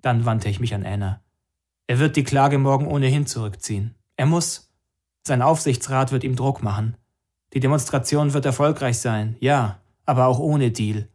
Dann 0.00 0.24
wandte 0.24 0.48
ich 0.48 0.58
mich 0.58 0.74
an 0.74 0.84
Anna. 0.84 1.22
Er 1.86 2.00
wird 2.00 2.16
die 2.16 2.24
Klage 2.24 2.58
morgen 2.58 2.88
ohnehin 2.88 3.26
zurückziehen. 3.26 3.94
Er 4.16 4.26
muss. 4.26 4.72
Sein 5.24 5.40
Aufsichtsrat 5.40 6.10
wird 6.10 6.24
ihm 6.24 6.34
Druck 6.34 6.62
machen. 6.62 6.96
Die 7.52 7.60
Demonstration 7.60 8.32
wird 8.32 8.46
erfolgreich 8.46 8.98
sein, 8.98 9.36
ja, 9.40 9.80
aber 10.06 10.26
auch 10.26 10.38
ohne 10.38 10.70
Deal. 10.70 11.08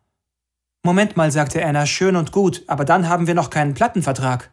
Moment 0.83 1.17
mal, 1.17 1.31
sagte 1.31 1.65
Anna, 1.65 1.85
schön 1.85 2.15
und 2.15 2.31
gut, 2.31 2.63
aber 2.67 2.85
dann 2.85 3.09
haben 3.09 3.27
wir 3.27 3.33
noch 3.33 3.49
keinen 3.49 3.73
Plattenvertrag. 3.73 4.51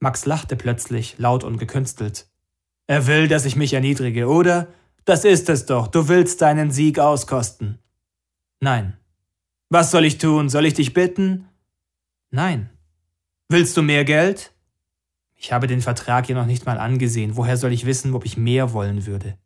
Max 0.00 0.26
lachte 0.26 0.56
plötzlich, 0.56 1.16
laut 1.18 1.44
und 1.44 1.58
gekünstelt. 1.58 2.26
Er 2.86 3.06
will, 3.06 3.28
dass 3.28 3.46
ich 3.46 3.56
mich 3.56 3.72
erniedrige, 3.72 4.28
oder? 4.28 4.68
Das 5.06 5.24
ist 5.24 5.48
es 5.48 5.66
doch, 5.66 5.88
du 5.88 6.08
willst 6.08 6.42
deinen 6.42 6.70
Sieg 6.70 6.98
auskosten. 6.98 7.78
Nein. 8.60 8.96
Was 9.70 9.90
soll 9.90 10.04
ich 10.04 10.18
tun? 10.18 10.48
Soll 10.48 10.66
ich 10.66 10.74
dich 10.74 10.92
bitten? 10.92 11.48
Nein. 12.30 12.68
Willst 13.48 13.76
du 13.76 13.82
mehr 13.82 14.04
Geld? 14.04 14.52
Ich 15.34 15.52
habe 15.52 15.66
den 15.66 15.82
Vertrag 15.82 16.28
ja 16.28 16.34
noch 16.34 16.46
nicht 16.46 16.64
mal 16.66 16.78
angesehen, 16.78 17.36
woher 17.36 17.56
soll 17.56 17.72
ich 17.72 17.86
wissen, 17.86 18.14
ob 18.14 18.24
ich 18.24 18.36
mehr 18.36 18.72
wollen 18.72 19.06
würde? 19.06 19.36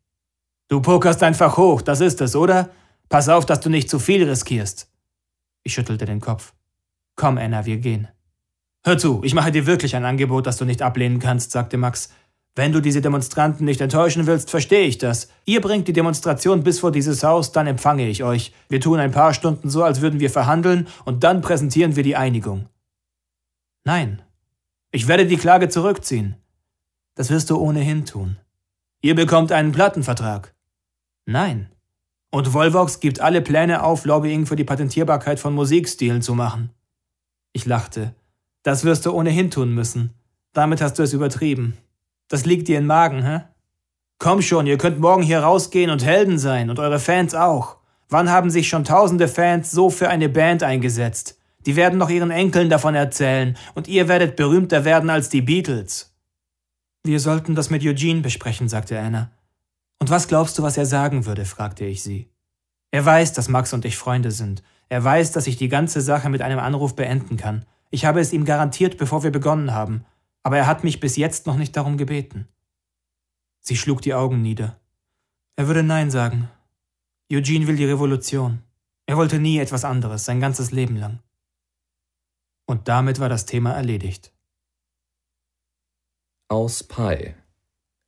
Du 0.69 0.81
pokerst 0.81 1.23
einfach 1.23 1.57
hoch, 1.57 1.81
das 1.81 1.99
ist 1.99 2.21
es, 2.21 2.35
oder? 2.35 2.69
Pass 3.09 3.27
auf, 3.27 3.45
dass 3.45 3.59
du 3.59 3.69
nicht 3.69 3.89
zu 3.89 3.97
viel 3.97 4.29
riskierst. 4.29 4.87
Ich 5.63 5.73
schüttelte 5.73 6.05
den 6.05 6.21
Kopf. 6.21 6.53
Komm, 7.15 7.39
Anna, 7.39 7.65
wir 7.65 7.77
gehen. 7.77 8.07
Hör 8.85 8.97
zu, 8.97 9.21
ich 9.23 9.33
mache 9.33 9.51
dir 9.51 9.65
wirklich 9.65 9.95
ein 9.95 10.05
Angebot, 10.05 10.45
das 10.45 10.57
du 10.57 10.65
nicht 10.65 10.83
ablehnen 10.83 11.17
kannst, 11.17 11.51
sagte 11.51 11.77
Max. 11.77 12.09
Wenn 12.55 12.71
du 12.71 12.81
diese 12.81 13.01
Demonstranten 13.01 13.65
nicht 13.65 13.81
enttäuschen 13.81 14.27
willst, 14.27 14.51
verstehe 14.51 14.85
ich 14.85 14.99
das. 14.99 15.29
Ihr 15.45 15.59
bringt 15.59 15.87
die 15.87 15.93
Demonstration 15.93 16.63
bis 16.63 16.79
vor 16.79 16.91
dieses 16.91 17.23
Haus, 17.23 17.51
dann 17.51 17.65
empfange 17.65 18.07
ich 18.07 18.23
euch. 18.23 18.53
Wir 18.69 18.79
tun 18.79 18.99
ein 18.99 19.11
paar 19.11 19.33
Stunden 19.33 19.69
so, 19.71 19.83
als 19.83 20.01
würden 20.01 20.19
wir 20.19 20.29
verhandeln, 20.29 20.87
und 21.03 21.23
dann 21.23 21.41
präsentieren 21.41 21.95
wir 21.95 22.03
die 22.03 22.15
Einigung. 22.15 22.67
Nein. 23.85 24.21
Ich 24.91 25.07
werde 25.07 25.25
die 25.25 25.37
Klage 25.37 25.69
zurückziehen. 25.69 26.35
Das 27.15 27.31
wirst 27.31 27.49
du 27.49 27.57
ohnehin 27.57 28.05
tun. 28.05 28.37
Ihr 29.01 29.15
bekommt 29.15 29.51
einen 29.51 29.71
Plattenvertrag. 29.71 30.53
Nein. 31.29 31.69
Und 32.31 32.55
Volvox 32.55 32.99
gibt 32.99 33.21
alle 33.21 33.41
Pläne 33.41 33.83
auf, 33.83 34.03
Lobbying 34.03 34.47
für 34.47 34.55
die 34.55 34.63
Patentierbarkeit 34.63 35.39
von 35.39 35.53
Musikstilen 35.53 36.23
zu 36.23 36.33
machen. 36.33 36.71
Ich 37.53 37.67
lachte. 37.67 38.15
Das 38.63 38.83
wirst 38.83 39.05
du 39.05 39.11
ohnehin 39.11 39.51
tun 39.51 39.73
müssen. 39.75 40.15
Damit 40.53 40.81
hast 40.81 40.97
du 40.97 41.03
es 41.03 41.13
übertrieben. 41.13 41.77
Das 42.29 42.45
liegt 42.45 42.67
dir 42.67 42.79
im 42.79 42.87
Magen, 42.87 43.23
hä? 43.23 43.41
Komm 44.17 44.41
schon, 44.41 44.65
ihr 44.65 44.79
könnt 44.79 44.99
morgen 44.99 45.21
hier 45.21 45.41
rausgehen 45.41 45.91
und 45.91 46.03
Helden 46.03 46.39
sein 46.39 46.71
und 46.71 46.79
eure 46.79 46.99
Fans 46.99 47.35
auch. 47.35 47.77
Wann 48.09 48.31
haben 48.31 48.49
sich 48.49 48.67
schon 48.67 48.83
tausende 48.83 49.27
Fans 49.27 49.69
so 49.69 49.91
für 49.91 50.09
eine 50.09 50.29
Band 50.29 50.63
eingesetzt? 50.63 51.39
Die 51.67 51.75
werden 51.75 51.99
noch 51.99 52.09
ihren 52.09 52.31
Enkeln 52.31 52.71
davon 52.71 52.95
erzählen 52.95 53.55
und 53.75 53.87
ihr 53.87 54.07
werdet 54.07 54.35
berühmter 54.35 54.83
werden 54.83 55.11
als 55.11 55.29
die 55.29 55.43
Beatles. 55.43 56.11
Wir 57.03 57.19
sollten 57.19 57.53
das 57.53 57.69
mit 57.69 57.85
Eugene 57.85 58.21
besprechen, 58.21 58.67
sagte 58.67 58.99
Anna. 58.99 59.29
Und 59.99 60.09
was 60.09 60.27
glaubst 60.27 60.57
du, 60.57 60.63
was 60.63 60.77
er 60.77 60.85
sagen 60.85 61.25
würde? 61.25 61.45
fragte 61.45 61.85
ich 61.85 62.01
sie. 62.01 62.31
Er 62.91 63.05
weiß, 63.05 63.33
dass 63.33 63.49
Max 63.49 63.73
und 63.73 63.85
ich 63.85 63.97
Freunde 63.97 64.31
sind. 64.31 64.63
Er 64.87 65.03
weiß, 65.03 65.31
dass 65.31 65.45
ich 65.45 65.57
die 65.57 65.67
ganze 65.67 66.01
Sache 66.01 66.29
mit 66.29 66.41
einem 66.41 66.59
Anruf 66.59 66.95
beenden 66.95 67.37
kann. 67.37 67.65
Ich 67.91 68.05
habe 68.05 68.19
es 68.19 68.33
ihm 68.33 68.45
garantiert, 68.45 68.97
bevor 68.97 69.23
wir 69.23 69.31
begonnen 69.31 69.73
haben, 69.73 70.05
aber 70.41 70.57
er 70.57 70.67
hat 70.67 70.83
mich 70.83 70.99
bis 70.99 71.15
jetzt 71.15 71.45
noch 71.45 71.57
nicht 71.57 71.75
darum 71.75 71.97
gebeten. 71.97 72.47
Sie 73.61 73.75
schlug 73.75 74.01
die 74.01 74.13
Augen 74.13 74.41
nieder. 74.41 74.79
Er 75.57 75.67
würde 75.67 75.83
Nein 75.83 76.09
sagen. 76.09 76.49
Eugene 77.31 77.67
will 77.67 77.75
die 77.75 77.85
Revolution. 77.85 78.63
Er 79.05 79.17
wollte 79.17 79.39
nie 79.39 79.59
etwas 79.59 79.85
anderes, 79.85 80.25
sein 80.25 80.39
ganzes 80.39 80.71
Leben 80.71 80.95
lang. 80.95 81.19
Und 82.65 82.87
damit 82.87 83.19
war 83.19 83.29
das 83.29 83.45
Thema 83.45 83.73
erledigt. 83.73 84.31
Aus 86.47 86.83
Pi 86.83 87.35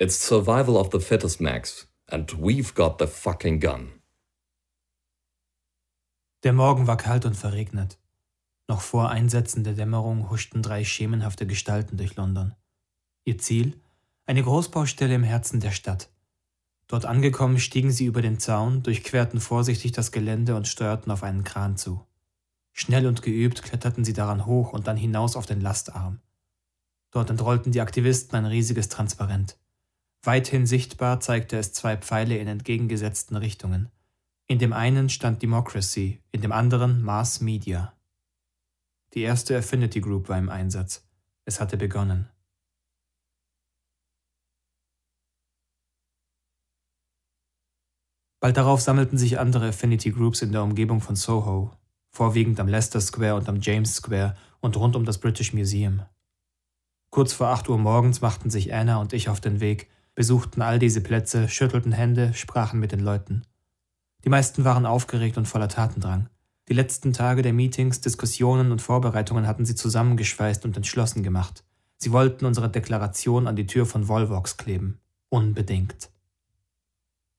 It's 0.02 0.16
survival 0.16 0.78
of 0.78 0.90
the 0.92 1.00
fittest, 1.00 1.40
Max. 1.40 1.88
And 2.08 2.28
we've 2.32 2.74
got 2.74 2.98
the 2.98 3.06
fucking 3.06 3.60
gun. 3.60 4.02
Der 6.42 6.54
Morgen 6.54 6.88
war 6.88 6.98
kalt 6.98 7.24
und 7.24 7.36
verregnet. 7.36 8.00
Noch 8.68 8.82
vor 8.82 9.12
Einsetzen 9.12 9.64
der 9.64 9.74
Dämmerung 9.74 10.32
huschten 10.32 10.64
drei 10.64 10.84
schemenhafte 10.86 11.46
Gestalten 11.46 11.98
durch 11.98 12.16
London. 12.16 12.56
Ihr 13.26 13.38
Ziel? 13.38 13.80
Eine 14.26 14.42
Großbaustelle 14.42 15.14
im 15.14 15.22
Herzen 15.22 15.60
der 15.60 15.70
Stadt. 15.70 16.10
Dort 16.88 17.06
angekommen 17.06 17.60
stiegen 17.60 17.92
sie 17.92 18.06
über 18.06 18.24
den 18.24 18.40
Zaun, 18.40 18.82
durchquerten 18.82 19.40
vorsichtig 19.40 19.92
das 19.92 20.12
Gelände 20.12 20.56
und 20.56 20.68
steuerten 20.68 21.12
auf 21.12 21.22
einen 21.22 21.44
Kran 21.44 21.78
zu. 21.78 22.04
Schnell 22.74 23.06
und 23.06 23.22
geübt 23.22 23.62
kletterten 23.62 24.04
sie 24.04 24.14
daran 24.14 24.48
hoch 24.48 24.74
und 24.74 24.88
dann 24.88 24.98
hinaus 24.98 25.36
auf 25.36 25.46
den 25.46 25.62
Lastarm. 25.62 26.22
Dort 27.12 27.30
entrollten 27.30 27.72
die 27.72 27.82
Aktivisten 27.82 28.36
ein 28.36 28.48
riesiges 28.48 28.90
Transparent. 28.90 29.58
Weithin 30.24 30.68
sichtbar 30.68 31.20
zeigte 31.20 31.58
es 31.58 31.74
zwei 31.74 31.98
Pfeile 31.98 32.38
in 32.38 32.48
entgegengesetzten 32.48 33.36
Richtungen. 33.38 33.90
In 34.48 34.60
dem 34.60 34.72
einen 34.72 35.10
stand 35.10 35.42
Democracy, 35.42 36.22
in 36.32 36.42
dem 36.42 36.52
anderen 36.52 37.02
Mass 37.02 37.42
Media. 37.42 37.94
Die 39.14 39.22
erste 39.22 39.58
Affinity 39.58 40.00
Group 40.00 40.30
war 40.30 40.38
im 40.38 40.50
Einsatz. 40.50 41.08
Es 41.46 41.60
hatte 41.60 41.76
begonnen. 41.76 42.30
Bald 48.40 48.58
darauf 48.58 48.82
sammelten 48.82 49.18
sich 49.18 49.40
andere 49.40 49.70
Affinity 49.70 50.12
Groups 50.12 50.42
in 50.42 50.52
der 50.52 50.64
Umgebung 50.64 51.02
von 51.02 51.16
Soho, 51.16 51.72
vorwiegend 52.12 52.60
am 52.60 52.68
Leicester 52.68 53.02
Square 53.02 53.36
und 53.36 53.50
am 53.50 53.60
James 53.60 53.96
Square 53.96 54.36
und 54.62 54.78
rund 54.78 54.96
um 54.96 55.06
das 55.06 55.20
British 55.20 55.54
Museum. 55.54 56.06
Kurz 57.10 57.34
vor 57.34 57.48
acht 57.48 57.70
Uhr 57.70 57.78
morgens 57.78 58.22
machten 58.22 58.50
sich 58.50 58.74
Anna 58.74 58.98
und 59.02 59.14
ich 59.14 59.30
auf 59.30 59.42
den 59.42 59.60
Weg, 59.60 59.90
besuchten 60.22 60.62
all 60.62 60.78
diese 60.78 61.02
Plätze, 61.02 61.50
schüttelten 61.50 61.94
Hände, 61.94 62.36
sprachen 62.36 62.80
mit 62.80 62.92
den 62.92 63.00
Leuten. 63.00 63.42
Die 64.24 64.30
meisten 64.30 64.64
waren 64.64 64.86
aufgeregt 64.86 65.36
und 65.36 65.48
voller 65.48 65.68
Tatendrang. 65.68 66.30
Die 66.70 66.76
letzten 66.76 67.12
Tage 67.12 67.42
der 67.42 67.54
Meetings, 67.54 68.02
Diskussionen 68.02 68.72
und 68.72 68.84
Vorbereitungen 68.84 69.48
hatten 69.48 69.66
sie 69.66 69.74
zusammengeschweißt 69.74 70.64
und 70.64 70.78
entschlossen 70.78 71.24
gemacht. 71.24 71.64
Sie 71.98 72.12
wollten 72.12 72.46
unsere 72.46 72.70
Deklaration 72.70 73.48
an 73.48 73.56
die 73.56 73.66
Tür 73.66 73.88
von 73.88 74.08
Volvox 74.08 74.58
kleben. 74.58 75.00
Unbedingt. 75.30 76.12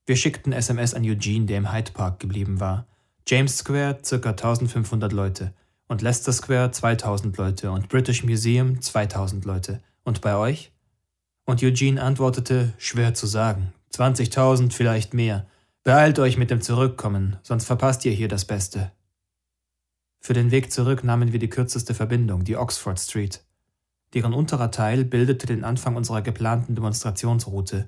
Wir 0.04 0.16
schickten 0.16 0.52
SMS 0.52 0.92
an 0.94 1.04
Eugene, 1.04 1.46
der 1.46 1.58
im 1.58 1.72
Hyde 1.72 1.92
Park 1.92 2.18
geblieben 2.18 2.58
war. 2.58 2.88
James 3.28 3.58
Square 3.58 4.00
ca. 4.02 4.30
1500 4.30 5.12
Leute 5.12 5.54
und 5.86 6.02
Leicester 6.02 6.32
Square 6.32 6.72
2000 6.72 7.36
Leute 7.36 7.70
und 7.70 7.88
British 7.88 8.24
Museum 8.24 8.80
2000 8.80 9.44
Leute. 9.44 9.80
Und 10.02 10.20
bei 10.20 10.34
euch? 10.34 10.71
Und 11.52 11.62
Eugene 11.62 12.02
antwortete, 12.02 12.72
schwer 12.78 13.12
zu 13.12 13.26
sagen. 13.26 13.74
20.000, 13.92 14.72
vielleicht 14.72 15.12
mehr. 15.12 15.46
Beeilt 15.84 16.18
euch 16.18 16.38
mit 16.38 16.50
dem 16.50 16.62
Zurückkommen, 16.62 17.36
sonst 17.42 17.66
verpasst 17.66 18.06
ihr 18.06 18.12
hier 18.12 18.28
das 18.28 18.46
Beste. 18.46 18.90
Für 20.18 20.32
den 20.32 20.50
Weg 20.50 20.72
zurück 20.72 21.04
nahmen 21.04 21.34
wir 21.34 21.38
die 21.38 21.50
kürzeste 21.50 21.92
Verbindung, 21.92 22.44
die 22.44 22.56
Oxford 22.56 22.98
Street. 22.98 23.44
Deren 24.14 24.32
unterer 24.32 24.70
Teil 24.70 25.04
bildete 25.04 25.44
den 25.44 25.62
Anfang 25.62 25.94
unserer 25.94 26.22
geplanten 26.22 26.74
Demonstrationsroute 26.74 27.86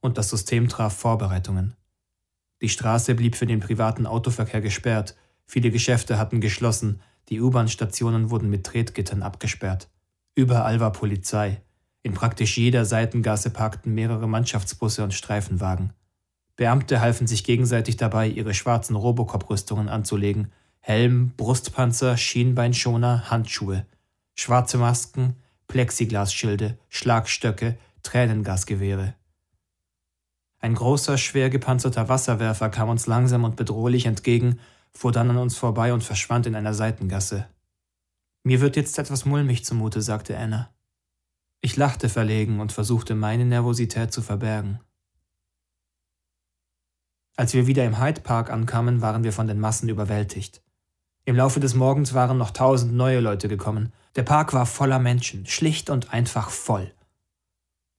und 0.00 0.18
das 0.18 0.28
System 0.28 0.68
traf 0.68 0.94
Vorbereitungen. 0.94 1.74
Die 2.60 2.68
Straße 2.68 3.14
blieb 3.14 3.34
für 3.36 3.46
den 3.46 3.60
privaten 3.60 4.04
Autoverkehr 4.04 4.60
gesperrt, 4.60 5.16
viele 5.46 5.70
Geschäfte 5.70 6.18
hatten 6.18 6.42
geschlossen, 6.42 7.00
die 7.30 7.40
U-Bahn-Stationen 7.40 8.28
wurden 8.28 8.50
mit 8.50 8.66
Tretgittern 8.66 9.22
abgesperrt. 9.22 9.88
Überall 10.34 10.80
war 10.80 10.92
Polizei. 10.92 11.62
In 12.06 12.14
praktisch 12.14 12.56
jeder 12.56 12.84
Seitengasse 12.84 13.50
parkten 13.50 13.92
mehrere 13.92 14.28
Mannschaftsbusse 14.28 15.02
und 15.02 15.12
Streifenwagen. 15.12 15.92
Beamte 16.54 17.00
halfen 17.00 17.26
sich 17.26 17.42
gegenseitig 17.42 17.96
dabei, 17.96 18.28
ihre 18.28 18.54
schwarzen 18.54 18.94
Robocop-Rüstungen 18.94 19.88
anzulegen. 19.88 20.52
Helm, 20.78 21.32
Brustpanzer, 21.36 22.16
Schienbeinschoner, 22.16 23.28
Handschuhe. 23.28 23.86
Schwarze 24.36 24.78
Masken, 24.78 25.34
Plexiglasschilde, 25.66 26.78
Schlagstöcke, 26.90 27.76
Tränengasgewehre. 28.04 29.14
Ein 30.60 30.76
großer, 30.76 31.18
schwer 31.18 31.50
gepanzerter 31.50 32.08
Wasserwerfer 32.08 32.68
kam 32.68 32.88
uns 32.88 33.08
langsam 33.08 33.42
und 33.42 33.56
bedrohlich 33.56 34.06
entgegen, 34.06 34.60
fuhr 34.92 35.10
dann 35.10 35.28
an 35.30 35.38
uns 35.38 35.56
vorbei 35.56 35.92
und 35.92 36.04
verschwand 36.04 36.46
in 36.46 36.54
einer 36.54 36.72
Seitengasse. 36.72 37.48
Mir 38.44 38.60
wird 38.60 38.76
jetzt 38.76 38.96
etwas 39.00 39.24
mulmig 39.24 39.64
zumute, 39.64 40.02
sagte 40.02 40.38
Anna. 40.38 40.70
Ich 41.60 41.76
lachte 41.76 42.08
verlegen 42.08 42.60
und 42.60 42.72
versuchte 42.72 43.14
meine 43.14 43.44
Nervosität 43.44 44.12
zu 44.12 44.22
verbergen. 44.22 44.80
Als 47.36 47.52
wir 47.52 47.66
wieder 47.66 47.84
im 47.84 48.00
Hyde 48.00 48.22
Park 48.22 48.50
ankamen, 48.50 49.02
waren 49.02 49.24
wir 49.24 49.32
von 49.32 49.46
den 49.46 49.60
Massen 49.60 49.88
überwältigt. 49.88 50.62
Im 51.26 51.36
Laufe 51.36 51.60
des 51.60 51.74
Morgens 51.74 52.14
waren 52.14 52.38
noch 52.38 52.50
tausend 52.50 52.94
neue 52.94 53.20
Leute 53.20 53.48
gekommen. 53.48 53.92
Der 54.14 54.22
Park 54.22 54.54
war 54.54 54.64
voller 54.64 54.98
Menschen, 54.98 55.44
schlicht 55.46 55.90
und 55.90 56.12
einfach 56.12 56.50
voll. 56.50 56.92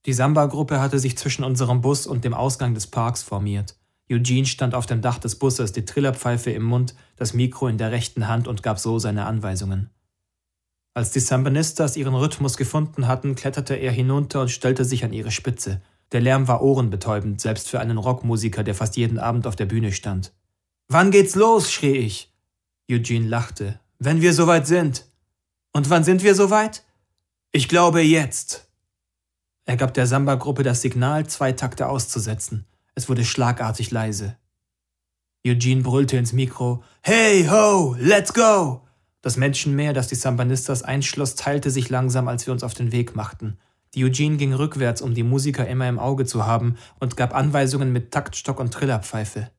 Die 0.06 0.14
Samba-Gruppe 0.14 0.80
hatte 0.80 1.00
sich 1.00 1.18
zwischen 1.18 1.44
unserem 1.44 1.82
Bus 1.82 2.08
und 2.08 2.24
dem 2.24 2.34
Ausgang 2.34 2.74
des 2.74 2.88
Parks 2.88 3.24
formiert. 3.24 3.78
Eugene 4.10 4.46
stand 4.46 4.74
auf 4.74 4.86
dem 4.86 5.02
Dach 5.02 5.20
des 5.20 5.38
Busses, 5.38 5.74
die 5.74 5.84
Trillerpfeife 5.84 6.50
im 6.52 6.64
Mund, 6.64 6.96
das 7.18 7.34
Mikro 7.34 7.68
in 7.68 7.78
der 7.78 7.92
rechten 7.92 8.28
Hand 8.30 8.48
und 8.48 8.64
gab 8.64 8.80
so 8.80 9.00
seine 9.00 9.26
Anweisungen. 9.26 9.90
Als 10.98 11.12
die 11.12 11.20
Sambanistas 11.20 11.96
ihren 11.96 12.16
Rhythmus 12.16 12.58
gefunden 12.58 13.08
hatten, 13.08 13.36
kletterte 13.36 13.76
er 13.76 13.92
hinunter 13.92 14.42
und 14.42 14.50
stellte 14.50 14.84
sich 14.84 15.06
an 15.06 15.14
ihre 15.14 15.30
Spitze. 15.30 15.80
Der 16.12 16.22
Lärm 16.22 16.48
war 16.48 16.64
ohrenbetäubend, 16.64 17.40
selbst 17.40 17.70
für 17.70 17.80
einen 17.80 18.00
Rockmusiker, 18.00 18.64
der 18.64 18.74
fast 18.74 18.98
jeden 18.98 19.20
Abend 19.20 19.46
auf 19.46 19.56
der 19.56 19.68
Bühne 19.68 19.92
stand. 19.92 20.34
Wann 20.88 21.12
geht's 21.12 21.36
los? 21.36 21.72
schrie 21.72 21.98
ich. 21.98 22.34
Eugene 22.90 23.28
lachte. 23.28 23.80
Wenn 24.00 24.22
wir 24.22 24.34
soweit 24.34 24.66
sind. 24.66 25.06
Und 25.72 25.92
wann 25.92 26.04
sind 26.04 26.24
wir 26.24 26.34
soweit? 26.34 26.84
Ich 27.52 27.70
glaube 27.70 28.02
jetzt. 28.02 28.68
Er 29.66 29.78
gab 29.78 29.94
der 29.94 30.08
Samba-Gruppe 30.08 30.64
das 30.64 30.82
Signal, 30.82 31.28
zwei 31.28 31.52
Takte 31.52 31.90
auszusetzen. 31.90 32.66
Es 32.96 33.08
wurde 33.08 33.24
schlagartig 33.24 33.92
leise. 33.92 34.36
Eugene 35.46 35.84
brüllte 35.84 36.18
ins 36.18 36.34
Mikro: 36.34 36.84
Hey 37.04 37.46
ho, 37.46 37.96
let's 38.00 38.34
go! 38.34 38.87
Das 39.28 39.36
Menschenmeer, 39.36 39.92
das 39.92 40.08
die 40.08 40.16
Sambanistas 40.16 40.84
einschloss, 40.84 41.36
teilte 41.36 41.70
sich 41.70 41.90
langsam, 41.90 42.30
als 42.30 42.48
wir 42.48 42.54
uns 42.54 42.64
auf 42.64 42.74
den 42.74 42.94
Weg 42.94 43.14
machten. 43.14 43.58
Die 43.94 44.06
Eugene 44.06 44.38
ging 44.38 44.54
rückwärts, 44.54 45.02
um 45.02 45.14
die 45.14 45.24
Musiker 45.24 45.68
immer 45.68 45.90
im 45.90 46.00
Auge 46.00 46.24
zu 46.24 46.46
haben, 46.46 46.78
und 47.02 47.18
gab 47.18 47.36
Anweisungen 47.36 47.92
mit 47.92 48.14
Taktstock 48.14 48.58
und 48.58 48.74
Trillerpfeife. 48.74 49.52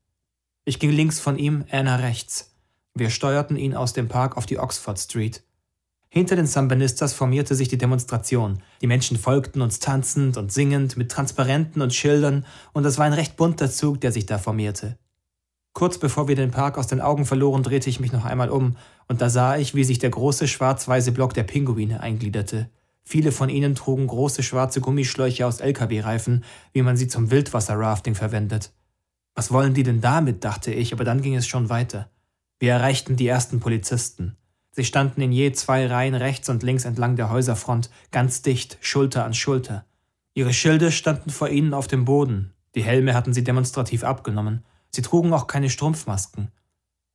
Ich 0.64 0.78
ging 0.78 0.90
links 0.90 1.20
von 1.20 1.36
ihm, 1.36 1.66
Anna 1.70 1.96
rechts. 1.96 2.56
Wir 2.94 3.10
steuerten 3.10 3.58
ihn 3.58 3.74
aus 3.74 3.92
dem 3.92 4.08
Park 4.08 4.38
auf 4.38 4.46
die 4.46 4.58
Oxford 4.58 4.98
Street. 4.98 5.42
Hinter 6.08 6.36
den 6.36 6.46
Sambanistas 6.46 7.12
formierte 7.12 7.54
sich 7.54 7.68
die 7.68 7.76
Demonstration. 7.76 8.62
Die 8.80 8.86
Menschen 8.86 9.18
folgten 9.18 9.60
uns 9.60 9.80
tanzend 9.80 10.38
und 10.38 10.50
singend, 10.50 10.96
mit 10.96 11.10
Transparenten 11.10 11.82
und 11.82 11.92
Schildern, 11.92 12.46
und 12.72 12.86
es 12.86 12.96
war 12.96 13.04
ein 13.04 13.12
recht 13.12 13.36
bunter 13.36 13.70
Zug, 13.70 14.00
der 14.00 14.12
sich 14.12 14.24
da 14.24 14.38
formierte. 14.38 14.96
Kurz 15.72 15.98
bevor 15.98 16.28
wir 16.28 16.36
den 16.36 16.50
Park 16.50 16.78
aus 16.78 16.86
den 16.86 17.00
Augen 17.00 17.24
verloren, 17.24 17.62
drehte 17.62 17.88
ich 17.88 18.00
mich 18.00 18.12
noch 18.12 18.24
einmal 18.24 18.50
um, 18.50 18.76
und 19.06 19.20
da 19.20 19.30
sah 19.30 19.56
ich, 19.56 19.74
wie 19.74 19.84
sich 19.84 19.98
der 19.98 20.10
große 20.10 20.48
schwarz-weiße 20.48 21.12
Block 21.12 21.34
der 21.34 21.44
Pinguine 21.44 22.00
eingliederte. 22.00 22.68
Viele 23.04 23.32
von 23.32 23.48
ihnen 23.48 23.74
trugen 23.74 24.06
große 24.06 24.42
schwarze 24.42 24.80
Gummischläuche 24.80 25.46
aus 25.46 25.60
LKW-Reifen, 25.60 26.44
wie 26.72 26.82
man 26.82 26.96
sie 26.96 27.08
zum 27.08 27.30
Wildwasser-Rafting 27.30 28.14
verwendet. 28.14 28.72
Was 29.34 29.52
wollen 29.52 29.72
die 29.72 29.82
denn 29.82 30.00
damit, 30.00 30.44
dachte 30.44 30.72
ich, 30.72 30.92
aber 30.92 31.04
dann 31.04 31.22
ging 31.22 31.36
es 31.36 31.46
schon 31.46 31.70
weiter. 31.70 32.10
Wir 32.58 32.72
erreichten 32.72 33.16
die 33.16 33.28
ersten 33.28 33.60
Polizisten. 33.60 34.36
Sie 34.72 34.84
standen 34.84 35.20
in 35.20 35.32
je 35.32 35.52
zwei 35.52 35.86
Reihen 35.86 36.14
rechts 36.14 36.48
und 36.48 36.62
links 36.62 36.84
entlang 36.84 37.16
der 37.16 37.30
Häuserfront, 37.30 37.88
ganz 38.10 38.42
dicht, 38.42 38.78
Schulter 38.80 39.24
an 39.24 39.32
Schulter. 39.32 39.86
Ihre 40.34 40.52
Schilde 40.52 40.92
standen 40.92 41.30
vor 41.30 41.48
ihnen 41.48 41.72
auf 41.72 41.86
dem 41.86 42.04
Boden, 42.04 42.52
die 42.74 42.82
Helme 42.82 43.14
hatten 43.14 43.32
sie 43.32 43.42
demonstrativ 43.42 44.04
abgenommen, 44.04 44.64
sie 44.90 45.02
trugen 45.02 45.32
auch 45.32 45.46
keine 45.46 45.70
Strumpfmasken. 45.70 46.50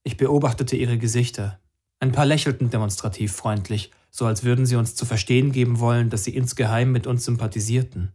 Ich 0.04 0.18
beobachtete 0.18 0.76
ihre 0.76 0.98
Gesichter. 0.98 1.60
Ein 2.00 2.12
paar 2.12 2.26
lächelten 2.26 2.70
demonstrativ 2.70 3.34
freundlich, 3.34 3.92
so 4.10 4.26
als 4.26 4.44
würden 4.44 4.66
sie 4.66 4.76
uns 4.76 4.96
zu 4.96 5.06
verstehen 5.06 5.52
geben 5.52 5.80
wollen, 5.80 6.10
dass 6.10 6.24
sie 6.24 6.36
insgeheim 6.36 6.92
mit 6.92 7.08
uns 7.08 7.26
sympathisierten. 7.26 8.12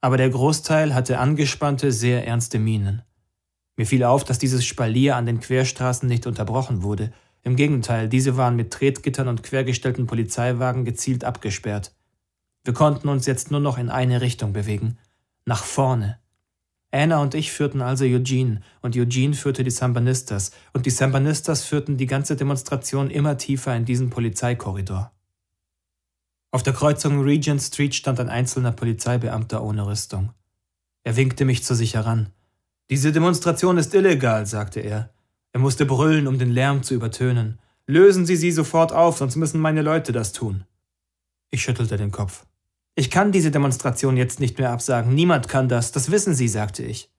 Aber 0.00 0.16
der 0.16 0.30
Großteil 0.30 0.94
hatte 0.94 1.18
angespannte, 1.18 1.92
sehr 1.92 2.26
ernste 2.26 2.58
Mienen. 2.58 3.02
Mir 3.76 3.86
fiel 3.86 4.04
auf, 4.04 4.24
dass 4.24 4.38
dieses 4.38 4.64
Spalier 4.64 5.16
an 5.16 5.26
den 5.26 5.40
Querstraßen 5.40 6.08
nicht 6.08 6.26
unterbrochen 6.26 6.82
wurde. 6.82 7.12
Im 7.42 7.56
Gegenteil, 7.56 8.08
diese 8.08 8.36
waren 8.36 8.56
mit 8.56 8.72
Tretgittern 8.72 9.28
und 9.28 9.42
quergestellten 9.42 10.06
Polizeiwagen 10.06 10.84
gezielt 10.84 11.24
abgesperrt. 11.24 11.94
Wir 12.64 12.74
konnten 12.74 13.08
uns 13.08 13.24
jetzt 13.24 13.50
nur 13.50 13.60
noch 13.60 13.78
in 13.78 13.88
eine 13.88 14.20
Richtung 14.20 14.52
bewegen, 14.52 14.98
nach 15.46 15.64
vorne. 15.64 16.18
Anna 16.92 17.22
und 17.22 17.34
ich 17.34 17.52
führten 17.52 17.82
also 17.82 18.04
Eugene, 18.04 18.60
und 18.82 18.96
Eugene 18.96 19.34
führte 19.34 19.62
die 19.62 19.70
Sambanistas, 19.70 20.50
und 20.72 20.86
die 20.86 20.90
Sambanistas 20.90 21.64
führten 21.64 21.96
die 21.96 22.06
ganze 22.06 22.34
Demonstration 22.36 23.10
immer 23.10 23.36
tiefer 23.36 23.76
in 23.76 23.84
diesen 23.84 24.10
Polizeikorridor. 24.10 25.12
Auf 26.52 26.64
der 26.64 26.72
Kreuzung 26.72 27.22
Regent 27.22 27.62
Street 27.62 27.94
stand 27.94 28.18
ein 28.18 28.28
einzelner 28.28 28.72
Polizeibeamter 28.72 29.62
ohne 29.62 29.86
Rüstung. 29.86 30.32
Er 31.04 31.16
winkte 31.16 31.44
mich 31.44 31.62
zu 31.62 31.74
sich 31.74 31.94
heran. 31.94 32.32
Diese 32.90 33.12
Demonstration 33.12 33.78
ist 33.78 33.94
illegal, 33.94 34.46
sagte 34.46 34.80
er. 34.80 35.10
Er 35.52 35.60
musste 35.60 35.86
brüllen, 35.86 36.26
um 36.26 36.38
den 36.38 36.50
Lärm 36.50 36.82
zu 36.82 36.94
übertönen. 36.94 37.60
Lösen 37.86 38.26
Sie 38.26 38.36
sie 38.36 38.50
sofort 38.50 38.92
auf, 38.92 39.18
sonst 39.18 39.36
müssen 39.36 39.60
meine 39.60 39.82
Leute 39.82 40.10
das 40.10 40.32
tun. 40.32 40.64
Ich 41.50 41.62
schüttelte 41.62 41.96
den 41.96 42.10
Kopf. 42.10 42.44
Ich 42.94 43.10
kann 43.10 43.32
diese 43.32 43.50
Demonstration 43.50 44.16
jetzt 44.16 44.40
nicht 44.40 44.58
mehr 44.58 44.70
absagen. 44.70 45.14
Niemand 45.14 45.48
kann 45.48 45.68
das. 45.68 45.92
Das 45.92 46.10
wissen 46.10 46.34
Sie, 46.34 46.48
sagte 46.48 46.82
ich. 46.82 47.10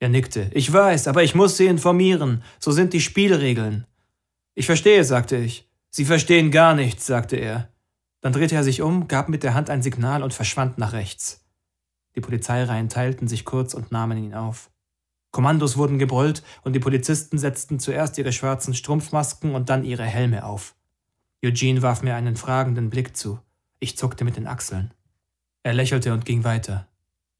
Er 0.00 0.08
nickte. 0.08 0.50
Ich 0.52 0.72
weiß, 0.72 1.08
aber 1.08 1.22
ich 1.22 1.34
muss 1.34 1.56
Sie 1.56 1.66
informieren. 1.66 2.42
So 2.58 2.72
sind 2.72 2.92
die 2.92 3.00
Spielregeln. 3.00 3.86
Ich 4.54 4.66
verstehe, 4.66 5.04
sagte 5.04 5.36
ich. 5.36 5.68
Sie 5.90 6.04
verstehen 6.04 6.50
gar 6.50 6.74
nichts, 6.74 7.06
sagte 7.06 7.36
er. 7.36 7.68
Dann 8.20 8.32
drehte 8.32 8.54
er 8.54 8.64
sich 8.64 8.82
um, 8.82 9.06
gab 9.06 9.28
mit 9.28 9.42
der 9.42 9.54
Hand 9.54 9.70
ein 9.70 9.82
Signal 9.82 10.22
und 10.22 10.34
verschwand 10.34 10.78
nach 10.78 10.92
rechts. 10.92 11.44
Die 12.16 12.20
Polizeireihen 12.20 12.88
teilten 12.88 13.28
sich 13.28 13.44
kurz 13.44 13.74
und 13.74 13.92
nahmen 13.92 14.18
ihn 14.18 14.34
auf. 14.34 14.70
Kommandos 15.30 15.76
wurden 15.76 15.98
gebrüllt 15.98 16.42
und 16.62 16.74
die 16.74 16.80
Polizisten 16.80 17.38
setzten 17.38 17.80
zuerst 17.80 18.18
ihre 18.18 18.32
schwarzen 18.32 18.72
Strumpfmasken 18.72 19.54
und 19.54 19.68
dann 19.68 19.84
ihre 19.84 20.04
Helme 20.04 20.44
auf. 20.44 20.76
Eugene 21.44 21.82
warf 21.82 22.02
mir 22.02 22.14
einen 22.14 22.36
fragenden 22.36 22.88
Blick 22.88 23.16
zu. 23.16 23.40
Ich 23.84 23.98
zuckte 23.98 24.24
mit 24.24 24.38
den 24.38 24.46
Achseln. 24.46 24.94
Er 25.62 25.74
lächelte 25.74 26.14
und 26.14 26.24
ging 26.24 26.42
weiter. 26.42 26.88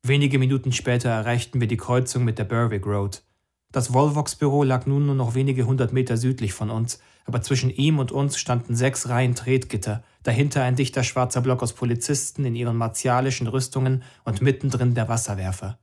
Wenige 0.02 0.38
Minuten 0.38 0.72
später 0.72 1.08
erreichten 1.08 1.58
wir 1.58 1.68
die 1.68 1.78
Kreuzung 1.78 2.22
mit 2.22 2.38
der 2.38 2.44
Berwick 2.44 2.84
Road. 2.84 3.22
Das 3.72 3.94
Volvox-Büro 3.94 4.62
lag 4.62 4.84
nun 4.84 5.06
nur 5.06 5.14
noch 5.14 5.34
wenige 5.34 5.64
hundert 5.64 5.94
Meter 5.94 6.18
südlich 6.18 6.52
von 6.52 6.68
uns, 6.68 7.00
aber 7.24 7.40
zwischen 7.40 7.70
ihm 7.70 7.98
und 7.98 8.12
uns 8.12 8.36
standen 8.36 8.76
sechs 8.76 9.08
Reihen 9.08 9.34
Tretgitter, 9.34 10.04
dahinter 10.22 10.62
ein 10.64 10.76
dichter 10.76 11.02
schwarzer 11.02 11.40
Block 11.40 11.62
aus 11.62 11.72
Polizisten 11.72 12.44
in 12.44 12.54
ihren 12.54 12.76
martialischen 12.76 13.46
Rüstungen 13.46 14.02
und 14.24 14.42
mittendrin 14.42 14.92
der 14.92 15.08
Wasserwerfer. 15.08 15.78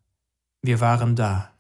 Wir 0.62 0.80
waren 0.80 1.16
da. 1.16 1.56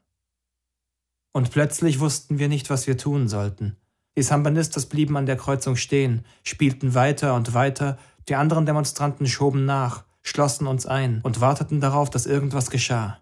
Und 1.31 1.49
plötzlich 1.49 1.99
wussten 1.99 2.37
wir 2.37 2.49
nicht, 2.49 2.69
was 2.69 2.85
wir 2.85 2.99
tun 2.99 3.27
sollten. 3.27 3.77
Die 4.17 4.23
Sambanistas 4.23 4.87
blieben 4.87 5.15
an 5.15 5.25
der 5.25 5.37
Kreuzung 5.37 5.77
stehen, 5.77 6.25
spielten 6.43 6.93
weiter 6.93 7.33
und 7.33 7.53
weiter, 7.53 7.97
die 8.29 8.35
anderen 8.35 8.65
Demonstranten 8.65 9.27
schoben 9.27 9.65
nach, 9.65 10.03
schlossen 10.21 10.67
uns 10.67 10.85
ein 10.85 11.21
und 11.23 11.41
warteten 11.41 11.81
darauf, 11.81 12.09
dass 12.09 12.25
irgendwas 12.25 12.69
geschah. 12.69 13.19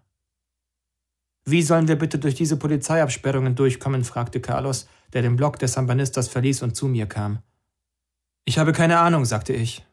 Wie 1.44 1.62
sollen 1.62 1.88
wir 1.88 1.96
bitte 1.96 2.18
durch 2.18 2.34
diese 2.34 2.56
Polizeiabsperrungen 2.56 3.54
durchkommen? 3.54 4.04
fragte 4.04 4.40
Carlos, 4.40 4.88
der 5.12 5.22
den 5.22 5.36
Block 5.36 5.58
der 5.58 5.68
Sambanistas 5.68 6.28
verließ 6.28 6.62
und 6.62 6.76
zu 6.76 6.86
mir 6.86 7.06
kam. 7.06 7.38
Ich 8.44 8.58
habe 8.58 8.72
keine 8.72 8.98
Ahnung, 8.98 9.24
sagte 9.24 9.52
ich. 9.52 9.84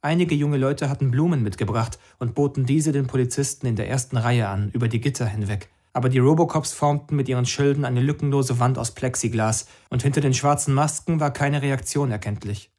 Einige 0.00 0.34
junge 0.34 0.56
Leute 0.56 0.88
hatten 0.88 1.10
Blumen 1.10 1.42
mitgebracht 1.42 1.98
und 2.18 2.34
boten 2.34 2.64
diese 2.64 2.92
den 2.92 3.08
Polizisten 3.08 3.66
in 3.66 3.74
der 3.74 3.88
ersten 3.88 4.16
Reihe 4.16 4.48
an, 4.48 4.70
über 4.70 4.86
die 4.88 5.00
Gitter 5.00 5.26
hinweg. 5.26 5.68
Aber 5.92 6.08
die 6.08 6.20
Robocops 6.20 6.72
formten 6.72 7.16
mit 7.16 7.28
ihren 7.28 7.46
Schilden 7.46 7.84
eine 7.84 8.00
lückenlose 8.00 8.60
Wand 8.60 8.78
aus 8.78 8.94
Plexiglas, 8.94 9.66
und 9.90 10.02
hinter 10.02 10.20
den 10.20 10.34
schwarzen 10.34 10.72
Masken 10.72 11.18
war 11.18 11.32
keine 11.32 11.62
Reaktion 11.62 12.12
erkenntlich. 12.12 12.70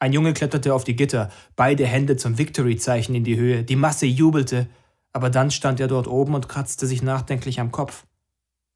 Ein 0.00 0.14
Junge 0.14 0.32
kletterte 0.32 0.74
auf 0.74 0.84
die 0.84 0.96
Gitter, 0.96 1.30
beide 1.56 1.86
Hände 1.86 2.16
zum 2.16 2.38
Victory-Zeichen 2.38 3.14
in 3.14 3.22
die 3.22 3.36
Höhe, 3.36 3.62
die 3.62 3.76
Masse 3.76 4.06
jubelte, 4.06 4.66
aber 5.12 5.28
dann 5.28 5.50
stand 5.50 5.78
er 5.78 5.88
dort 5.88 6.08
oben 6.08 6.34
und 6.34 6.48
kratzte 6.48 6.86
sich 6.86 7.02
nachdenklich 7.02 7.60
am 7.60 7.70
Kopf. 7.70 8.06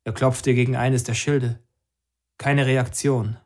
Er 0.04 0.12
klopfte 0.12 0.54
gegen 0.54 0.76
eines 0.76 1.02
der 1.02 1.14
Schilde. 1.14 1.60
Keine 2.36 2.66
Reaktion. 2.66 3.38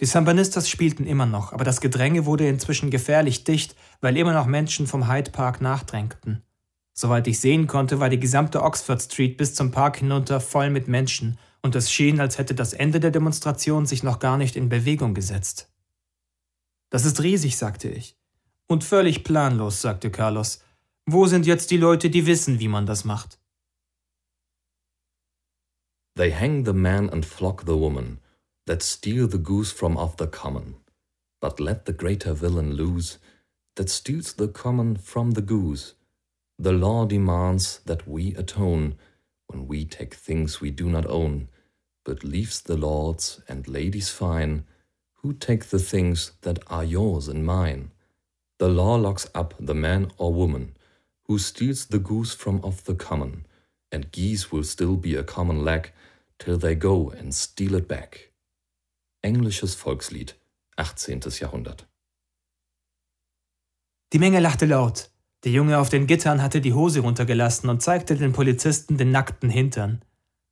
Die 0.00 0.06
Sambanistas 0.06 0.68
spielten 0.68 1.06
immer 1.06 1.26
noch, 1.26 1.52
aber 1.52 1.62
das 1.62 1.80
Gedränge 1.80 2.26
wurde 2.26 2.48
inzwischen 2.48 2.90
gefährlich 2.90 3.44
dicht, 3.44 3.76
weil 4.00 4.16
immer 4.16 4.32
noch 4.32 4.46
Menschen 4.46 4.88
vom 4.88 5.08
Hyde 5.08 5.30
Park 5.30 5.60
nachdrängten. 5.60 6.42
Soweit 6.92 7.28
ich 7.28 7.38
sehen 7.38 7.68
konnte, 7.68 8.00
war 8.00 8.08
die 8.08 8.18
gesamte 8.18 8.62
Oxford 8.62 9.00
Street 9.00 9.36
bis 9.36 9.54
zum 9.54 9.70
Park 9.70 9.98
hinunter 9.98 10.40
voll 10.40 10.70
mit 10.70 10.88
Menschen, 10.88 11.38
und 11.62 11.76
es 11.76 11.92
schien, 11.92 12.18
als 12.18 12.38
hätte 12.38 12.54
das 12.54 12.72
Ende 12.72 12.98
der 12.98 13.10
Demonstration 13.12 13.86
sich 13.86 14.02
noch 14.02 14.18
gar 14.18 14.38
nicht 14.38 14.56
in 14.56 14.68
Bewegung 14.68 15.14
gesetzt. 15.14 15.69
Das 16.90 17.04
ist 17.04 17.22
riesig, 17.22 17.56
sagte 17.56 17.88
ich. 17.88 18.16
Und 18.66 18.84
völlig 18.84 19.24
planlos, 19.24 19.80
sagte 19.80 20.10
Carlos. 20.10 20.62
Wo 21.06 21.26
sind 21.26 21.46
jetzt 21.46 21.70
die 21.70 21.76
Leute, 21.76 22.10
die 22.10 22.26
wissen, 22.26 22.60
wie 22.60 22.68
man 22.68 22.86
das 22.86 23.04
macht? 23.04 23.38
They 26.16 26.32
hang 26.32 26.64
the 26.64 26.72
man 26.72 27.08
and 27.08 27.24
flock 27.24 27.62
the 27.62 27.78
woman, 27.78 28.18
that 28.66 28.82
steal 28.82 29.28
the 29.28 29.42
goose 29.42 29.72
from 29.72 29.96
off 29.96 30.16
the 30.18 30.26
common. 30.26 30.74
But 31.40 31.58
let 31.58 31.86
the 31.86 31.92
greater 31.92 32.34
villain 32.34 32.72
loose, 32.72 33.18
that 33.76 33.88
steals 33.88 34.34
the 34.34 34.48
common 34.48 34.96
from 34.96 35.32
the 35.32 35.42
goose. 35.42 35.94
The 36.58 36.72
law 36.72 37.06
demands 37.06 37.80
that 37.86 38.06
we 38.06 38.34
atone 38.34 38.96
when 39.46 39.66
we 39.66 39.84
take 39.84 40.14
things 40.14 40.60
we 40.60 40.70
do 40.70 40.90
not 40.90 41.06
own, 41.06 41.48
but 42.04 42.22
leaves 42.22 42.60
the 42.60 42.76
lords 42.76 43.40
and 43.48 43.66
ladies 43.66 44.10
fine 44.10 44.64
who 45.22 45.32
take 45.32 45.66
the 45.66 45.78
things 45.78 46.32
that 46.42 46.58
are 46.66 46.84
yours 46.84 47.28
and 47.28 47.44
mine. 47.44 47.90
The 48.58 48.68
law 48.68 48.96
locks 48.96 49.28
up 49.34 49.54
the 49.58 49.74
man 49.74 50.10
or 50.18 50.32
woman 50.32 50.74
who 51.30 51.38
steals 51.38 51.86
the 51.86 52.00
goose 52.00 52.34
from 52.34 52.60
off 52.64 52.82
the 52.82 52.94
common, 52.94 53.46
and 53.92 54.10
geese 54.10 54.50
will 54.50 54.64
still 54.64 54.96
be 54.96 55.14
a 55.14 55.22
common 55.22 55.64
leg 55.64 55.92
till 56.38 56.58
they 56.58 56.74
go 56.74 57.10
and 57.10 57.32
steal 57.32 57.76
it 57.76 57.86
back. 57.86 58.32
Englisches 59.22 59.76
Volkslied, 59.76 60.34
18. 60.76 61.20
Jahrhundert. 61.38 61.86
Die 64.12 64.18
Menge 64.18 64.40
lachte 64.40 64.66
laut. 64.66 65.10
Der 65.44 65.52
Junge 65.52 65.78
auf 65.78 65.88
den 65.88 66.06
Gittern 66.06 66.42
hatte 66.42 66.60
die 66.60 66.74
Hose 66.74 67.00
runtergelassen 67.00 67.70
und 67.70 67.80
zeigte 67.80 68.16
den 68.16 68.32
Polizisten 68.32 68.96
den 68.96 69.12
nackten 69.12 69.50
Hintern. 69.50 70.02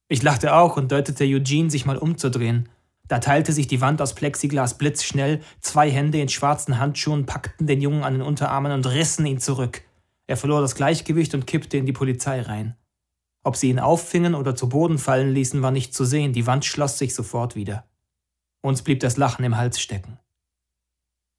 Ich 0.09 0.23
lachte 0.23 0.55
auch 0.55 0.77
und 0.77 0.93
deutete 0.93 1.25
Eugene, 1.25 1.71
sich 1.71 1.85
mal 1.85 1.99
umzudrehen. 1.99 2.69
Da 3.09 3.19
teilte 3.19 3.53
sich 3.53 3.67
die 3.67 3.81
Wand 3.81 4.03
aus 4.03 4.15
Plexiglas 4.15 4.77
blitzschnell, 4.77 5.41
zwei 5.61 5.91
Hände 5.91 6.21
in 6.21 6.29
schwarzen 6.29 6.79
Handschuhen 6.79 7.27
packten 7.27 7.67
den 7.67 7.81
Jungen 7.81 8.05
an 8.05 8.13
den 8.13 8.23
Unterarmen 8.23 8.73
und 8.73 8.87
rissen 8.87 9.27
ihn 9.27 9.41
zurück. 9.41 9.83
Er 10.27 10.37
verlor 10.37 10.61
das 10.61 10.75
Gleichgewicht 10.75 11.35
und 11.35 11.47
kippte 11.47 11.79
in 11.79 11.87
die 11.87 11.93
Polizei 11.93 12.43
rein. 12.43 12.77
Ob 13.43 13.57
sie 13.57 13.71
ihn 13.71 13.79
auffingen 13.79 14.35
oder 14.35 14.55
zu 14.55 14.69
Boden 14.69 14.99
fallen 14.99 15.33
ließen, 15.33 15.63
war 15.63 15.71
nicht 15.71 15.95
zu 15.95 16.05
sehen, 16.05 16.35
die 16.35 16.47
Wand 16.47 16.67
schloss 16.67 16.99
sich 16.99 17.15
sofort 17.15 17.57
wieder. 17.57 17.89
Uns 18.61 18.83
blieb 18.83 19.01
das 19.01 19.17
Lachen 19.17 19.45
im 19.45 19.57
Hals 19.57 19.81
stecken. 19.81 20.19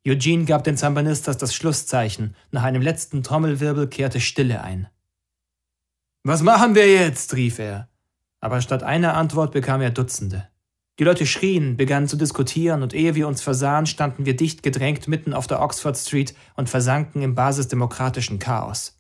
Eugene 0.08 0.46
gab 0.46 0.64
den 0.64 0.78
Zambanistas 0.78 1.38
das 1.38 1.54
Schlusszeichen, 1.54 2.36
nach 2.50 2.64
einem 2.64 2.82
letzten 2.82 3.22
Trommelwirbel 3.22 3.88
kehrte 3.88 4.20
Stille 4.20 4.64
ein. 4.64 4.88
Was 6.24 6.42
machen 6.42 6.74
wir 6.74 6.92
jetzt? 6.92 7.36
rief 7.36 7.60
er. 7.60 7.90
Aber 8.40 8.62
statt 8.62 8.82
einer 8.82 9.16
Antwort 9.16 9.52
bekam 9.52 9.82
er 9.82 9.92
Dutzende. 9.92 10.48
Die 11.00 11.06
Leute 11.06 11.26
schrien, 11.26 11.78
begannen 11.78 12.10
zu 12.10 12.18
diskutieren, 12.18 12.84
und 12.84 12.94
ehe 12.94 13.16
wir 13.16 13.30
uns 13.30 13.42
versahen, 13.42 13.86
standen 13.86 14.26
wir 14.26 14.36
dicht 14.36 14.64
gedrängt 14.64 15.08
mitten 15.08 15.34
auf 15.34 15.48
der 15.48 15.62
Oxford 15.62 15.98
Street 15.98 16.36
und 16.58 16.70
versanken 16.70 17.22
im 17.22 17.36
basisdemokratischen 17.36 18.38
Chaos. 18.38 19.00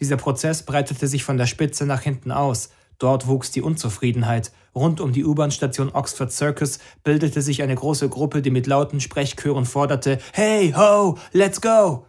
Dieser 0.00 0.18
Prozess 0.18 0.66
breitete 0.66 1.08
sich 1.08 1.24
von 1.24 1.38
der 1.38 1.46
Spitze 1.46 1.86
nach 1.86 2.02
hinten 2.02 2.30
aus, 2.30 2.68
dort 2.98 3.26
wuchs 3.26 3.50
die 3.52 3.62
Unzufriedenheit, 3.62 4.52
rund 4.74 5.00
um 5.00 5.12
die 5.12 5.24
U-Bahn-Station 5.24 5.90
Oxford 5.94 6.30
Circus 6.30 6.78
bildete 7.04 7.40
sich 7.40 7.62
eine 7.62 7.74
große 7.74 8.10
Gruppe, 8.10 8.42
die 8.42 8.50
mit 8.50 8.66
lauten 8.66 9.00
Sprechchören 9.00 9.64
forderte 9.64 10.18
Hey, 10.34 10.74
ho, 10.76 11.16
let's 11.32 11.62
go! 11.62 12.04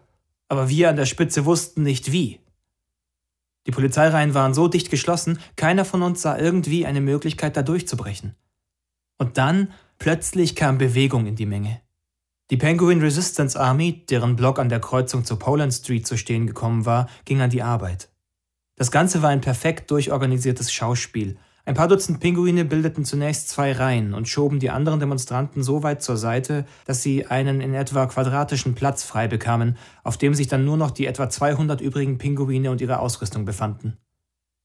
Aber 0.50 0.67
wir 0.67 0.89
an 0.89 0.98
der 0.98 1.06
Spitze 1.06 1.46
wussten 1.46 1.84
nicht 1.84 2.12
wie. 2.12 2.41
Die 3.65 3.72
Polizeireihen 3.72 4.34
waren 4.34 4.54
so 4.54 4.67
dicht 4.67 4.89
geschlossen, 4.89 5.39
keiner 5.56 5.86
von 5.86 6.02
uns 6.02 6.22
sah 6.22 6.38
irgendwie 6.38 6.86
eine 6.86 7.00
Möglichkeit, 7.00 7.56
da 7.56 7.62
durchzubrechen. 7.62 8.36
Und 9.21 9.38
dann 9.38 9.67
plötzlich 9.99 10.55
kam 10.55 10.79
Bewegung 10.79 11.27
in 11.27 11.36
die 11.36 11.45
Menge. 11.45 11.79
Die 12.49 12.57
Penguin 12.57 13.01
Resistance 13.01 13.57
Army, 13.57 14.03
deren 14.10 14.36
Block 14.36 14.57
an 14.57 14.67
der 14.67 14.79
Kreuzung 14.79 15.25
zur 15.25 15.38
Poland 15.38 15.71
Street 15.75 16.07
zu 16.07 16.17
stehen 16.17 16.47
gekommen 16.47 16.88
war, 16.88 17.07
ging 17.23 17.39
an 17.39 17.51
die 17.51 17.62
Arbeit. 17.62 18.10
Das 18.77 18.89
Ganze 18.89 19.21
war 19.21 19.29
ein 19.29 19.39
perfekt 19.39 19.91
durchorganisiertes 19.91 20.73
Schauspiel. 20.73 21.38
Ein 21.65 21.75
paar 21.75 21.88
Dutzend 21.88 22.19
Pinguine 22.19 22.65
bildeten 22.65 23.05
zunächst 23.05 23.49
zwei 23.49 23.73
Reihen 23.73 24.15
und 24.15 24.27
schoben 24.27 24.57
die 24.57 24.71
anderen 24.71 24.99
Demonstranten 24.99 25.62
so 25.62 25.84
weit 25.84 26.01
zur 26.01 26.17
Seite, 26.17 26.65
dass 26.88 27.03
sie 27.03 27.27
einen 27.27 27.62
in 27.62 27.75
etwa 27.75 28.07
quadratischen 28.07 28.73
Platz 28.73 29.03
frei 29.03 29.27
bekamen, 29.27 29.77
auf 30.03 30.17
dem 30.17 30.34
sich 30.34 30.47
dann 30.47 30.65
nur 30.65 30.77
noch 30.77 30.89
die 30.89 31.05
etwa 31.05 31.29
200 31.29 31.79
übrigen 31.79 32.17
Pinguine 32.17 32.71
und 32.71 32.81
ihre 32.81 32.97
Ausrüstung 32.97 33.45
befanden. 33.45 33.99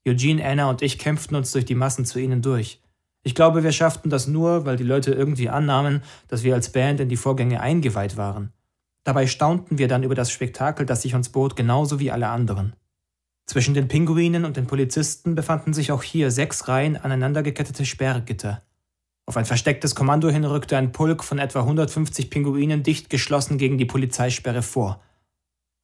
Eugene, 0.09 0.43
Anna 0.43 0.71
und 0.71 0.81
ich 0.81 0.99
kämpften 0.99 1.37
uns 1.37 1.53
durch 1.53 1.67
die 1.67 1.75
Massen 1.75 2.07
zu 2.07 2.19
ihnen 2.19 2.41
durch. 2.41 2.81
Ich 3.27 3.35
glaube, 3.35 3.65
wir 3.65 3.73
schafften 3.73 4.09
das 4.09 4.29
nur, 4.29 4.67
weil 4.67 4.77
die 4.77 4.85
Leute 4.85 5.11
irgendwie 5.11 5.49
annahmen, 5.49 6.05
dass 6.29 6.45
wir 6.45 6.55
als 6.55 6.71
Band 6.71 7.01
in 7.01 7.09
die 7.09 7.17
Vorgänge 7.17 7.61
eingeweiht 7.61 8.17
waren. 8.17 8.53
Dabei 9.03 9.27
staunten 9.27 9.79
wir 9.79 9.89
dann 9.89 10.05
über 10.05 10.15
das 10.15 10.31
Spektakel, 10.31 10.87
das 10.87 11.03
sich 11.03 11.17
uns 11.17 11.31
bot, 11.31 11.57
genauso 11.57 11.99
wie 11.99 12.13
alle 12.13 12.29
anderen. 12.29 12.77
Zwischen 13.45 13.75
den 13.75 13.89
Pinguinen 13.89 14.45
und 14.45 14.57
den 14.57 14.69
Polizisten 14.69 15.35
befanden 15.35 15.75
sich 15.75 15.91
auch 15.91 16.05
hier 16.05 16.31
sechs 16.31 16.69
Reihen 16.69 16.97
aneinandergekettete 16.97 17.85
Sperrgitter. 17.85 18.63
Auf 19.27 19.37
ein 19.37 19.45
verstecktes 19.45 19.97
Kommando 19.97 20.29
hin 20.29 20.45
rückte 20.45 20.77
ein 20.77 20.93
Pulk 20.93 21.25
von 21.25 21.41
etwa 21.41 21.63
150 21.63 22.31
Pinguinen 22.31 22.85
dicht 22.85 23.11
geschlossen 23.11 23.59
gegen 23.59 23.77
die 23.77 23.87
Polizeisperre 23.87 24.63
vor. 24.63 25.03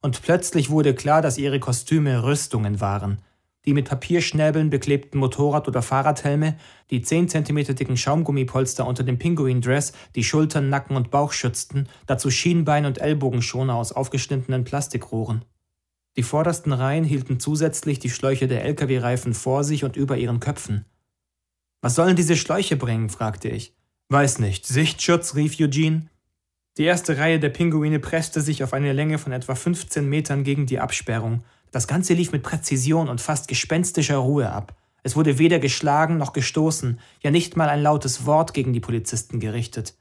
Und 0.01 0.21
plötzlich 0.21 0.69
wurde 0.69 0.95
klar, 0.95 1.21
dass 1.21 1.37
ihre 1.37 1.59
Kostüme 1.59 2.23
Rüstungen 2.23 2.79
waren– 2.79 3.17
die 3.65 3.73
mit 3.73 3.89
Papierschnäbeln 3.89 4.69
beklebten 4.69 5.19
Motorrad- 5.19 5.67
oder 5.67 5.81
Fahrradhelme, 5.81 6.57
die 6.89 7.01
10 7.01 7.29
cm 7.29 7.75
dicken 7.75 7.97
Schaumgummipolster 7.97 8.85
unter 8.85 9.03
dem 9.03 9.17
Pinguin-Dress, 9.17 9.93
die 10.15 10.23
Schultern, 10.23 10.69
Nacken 10.69 10.95
und 10.95 11.11
Bauch 11.11 11.31
schützten, 11.31 11.87
dazu 12.05 12.29
Schienbein- 12.29 12.85
und 12.85 12.99
Ellbogenschoner 12.99 13.75
aus 13.75 13.91
aufgeschnittenen 13.91 14.63
Plastikrohren. 14.63 15.45
Die 16.15 16.23
vordersten 16.23 16.73
Reihen 16.73 17.05
hielten 17.05 17.39
zusätzlich 17.39 17.99
die 17.99 18.09
Schläuche 18.09 18.47
der 18.47 18.65
Lkw-Reifen 18.65 19.33
vor 19.33 19.63
sich 19.63 19.83
und 19.83 19.95
über 19.95 20.17
ihren 20.17 20.39
Köpfen. 20.39 20.85
Was 21.81 21.95
sollen 21.95 22.15
diese 22.15 22.37
Schläuche 22.37 22.75
bringen? 22.75 23.09
fragte 23.09 23.49
ich. 23.49 23.75
Weiß 24.09 24.39
nicht. 24.39 24.67
Sichtschutz, 24.67 25.35
rief 25.35 25.59
Eugene. 25.59 26.07
Die 26.77 26.83
erste 26.83 27.17
Reihe 27.17 27.39
der 27.39 27.49
Pinguine 27.49 27.99
presste 27.99 28.41
sich 28.41 28.63
auf 28.63 28.73
eine 28.73 28.93
Länge 28.93 29.17
von 29.17 29.31
etwa 29.31 29.55
15 29.55 30.07
Metern 30.07 30.43
gegen 30.43 30.65
die 30.65 30.79
Absperrung. 30.79 31.43
Das 31.73 31.87
Ganze 31.87 32.13
lief 32.13 32.31
mit 32.31 32.43
Präzision 32.43 33.09
und 33.09 33.19
fast 33.19 33.47
gespenstischer 33.47 34.17
Ruhe 34.17 34.51
ab. 34.51 34.75
Es 35.01 35.15
wurde 35.15 35.39
weder 35.39 35.57
geschlagen 35.57 36.17
noch 36.17 36.31
gestoßen, 36.31 36.99
ja 37.23 37.31
nicht 37.31 37.57
mal 37.57 37.67
ein 37.67 37.81
lautes 37.81 38.27
Wort 38.27 38.53
gegen 38.53 38.73
die 38.73 38.79
Polizisten 38.79 39.39
gerichtet. 39.39 39.95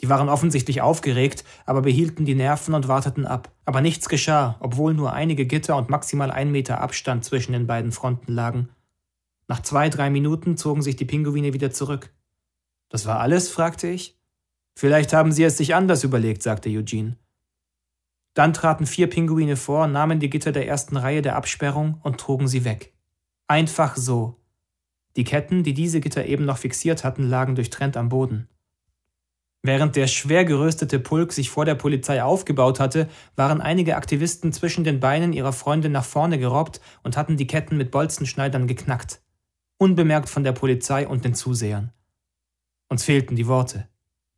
Die 0.00 0.08
waren 0.08 0.28
offensichtlich 0.28 0.82
aufgeregt, 0.82 1.44
aber 1.66 1.82
behielten 1.82 2.24
die 2.24 2.34
Nerven 2.34 2.74
und 2.74 2.88
warteten 2.88 3.26
ab. 3.26 3.52
Aber 3.64 3.80
nichts 3.80 4.08
geschah, 4.08 4.56
obwohl 4.58 4.92
nur 4.92 5.12
einige 5.12 5.46
Gitter 5.46 5.76
und 5.76 5.88
maximal 5.88 6.32
ein 6.32 6.50
Meter 6.50 6.80
Abstand 6.80 7.24
zwischen 7.24 7.52
den 7.52 7.68
beiden 7.68 7.92
Fronten 7.92 8.32
lagen. 8.32 8.70
Nach 9.46 9.62
zwei, 9.62 9.90
drei 9.90 10.10
Minuten 10.10 10.56
zogen 10.56 10.82
sich 10.82 10.96
die 10.96 11.04
Pinguine 11.04 11.52
wieder 11.52 11.70
zurück. 11.70 12.10
Das 12.88 13.06
war 13.06 13.20
alles? 13.20 13.48
fragte 13.48 13.86
ich. 13.86 14.18
Vielleicht 14.74 15.12
haben 15.12 15.30
sie 15.30 15.44
es 15.44 15.58
sich 15.58 15.76
anders 15.76 16.02
überlegt, 16.02 16.42
sagte 16.42 16.70
Eugene. 16.70 17.16
Dann 18.34 18.52
traten 18.52 18.86
vier 18.86 19.08
Pinguine 19.08 19.56
vor, 19.56 19.86
nahmen 19.86 20.18
die 20.18 20.28
Gitter 20.28 20.52
der 20.52 20.66
ersten 20.66 20.96
Reihe 20.96 21.22
der 21.22 21.36
Absperrung 21.36 22.00
und 22.02 22.18
trugen 22.18 22.48
sie 22.48 22.64
weg. 22.64 22.92
Einfach 23.46 23.96
so. 23.96 24.40
Die 25.16 25.24
Ketten, 25.24 25.62
die 25.62 25.74
diese 25.74 26.00
Gitter 26.00 26.26
eben 26.26 26.44
noch 26.44 26.58
fixiert 26.58 27.04
hatten, 27.04 27.28
lagen 27.28 27.54
durchtrennt 27.54 27.96
am 27.96 28.08
Boden. 28.08 28.48
Während 29.62 29.96
der 29.96 30.08
schwer 30.08 30.44
geröstete 30.44 30.98
Pulk 30.98 31.32
sich 31.32 31.48
vor 31.48 31.64
der 31.64 31.76
Polizei 31.76 32.22
aufgebaut 32.22 32.80
hatte, 32.80 33.08
waren 33.34 33.62
einige 33.62 33.96
Aktivisten 33.96 34.52
zwischen 34.52 34.84
den 34.84 35.00
Beinen 35.00 35.32
ihrer 35.32 35.54
Freundin 35.54 35.92
nach 35.92 36.04
vorne 36.04 36.38
gerobbt 36.38 36.82
und 37.02 37.16
hatten 37.16 37.38
die 37.38 37.46
Ketten 37.46 37.78
mit 37.78 37.90
Bolzenschneidern 37.90 38.66
geknackt. 38.66 39.22
Unbemerkt 39.78 40.28
von 40.28 40.44
der 40.44 40.52
Polizei 40.52 41.08
und 41.08 41.24
den 41.24 41.34
Zusehern. 41.34 41.92
Uns 42.90 43.04
fehlten 43.04 43.36
die 43.36 43.46
Worte. 43.46 43.88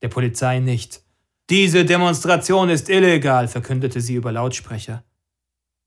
Der 0.02 0.09
Polizei 0.09 0.61
nicht. 0.61 1.02
Diese 1.48 1.85
Demonstration 1.85 2.70
ist 2.70 2.88
illegal, 2.88 3.46
verkündete 3.46 4.00
sie 4.00 4.14
über 4.14 4.32
Lautsprecher. 4.32 5.04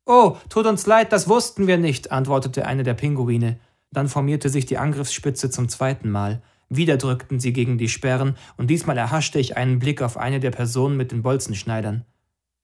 Oh, 0.05 0.37
tut 0.47 0.65
uns 0.65 0.85
leid, 0.87 1.11
das 1.11 1.27
wussten 1.27 1.67
wir 1.67 1.77
nicht, 1.77 2.11
antwortete 2.11 2.65
eine 2.65 2.83
der 2.83 2.93
Pinguine. 2.93 3.59
Dann 3.91 4.07
formierte 4.07 4.47
sich 4.47 4.65
die 4.65 4.77
Angriffsspitze 4.77 5.49
zum 5.49 5.67
zweiten 5.67 6.09
Mal. 6.09 6.41
Wieder 6.69 6.95
drückten 6.95 7.41
sie 7.41 7.51
gegen 7.51 7.77
die 7.77 7.89
Sperren, 7.89 8.37
und 8.55 8.69
diesmal 8.69 8.97
erhaschte 8.97 9.37
ich 9.37 9.57
einen 9.57 9.79
Blick 9.79 10.01
auf 10.01 10.15
eine 10.15 10.39
der 10.39 10.51
Personen 10.51 10.95
mit 10.95 11.11
den 11.11 11.23
Bolzenschneidern. 11.23 12.05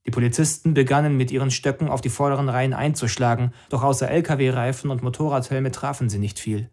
Die 0.05 0.11
Polizisten 0.11 0.73
begannen 0.73 1.17
mit 1.17 1.31
ihren 1.31 1.51
Stöcken 1.51 1.89
auf 1.89 1.99
die 1.99 2.09
vorderen 2.09 2.47
Reihen 2.47 2.73
einzuschlagen, 2.73 3.51
doch 3.69 3.83
außer 3.83 4.09
Lkw-Reifen 4.09 4.89
und 4.89 5.03
Motorradhelme 5.03 5.71
trafen 5.71 6.09
sie 6.09 6.19
nicht 6.19 6.39
viel. 6.39 6.69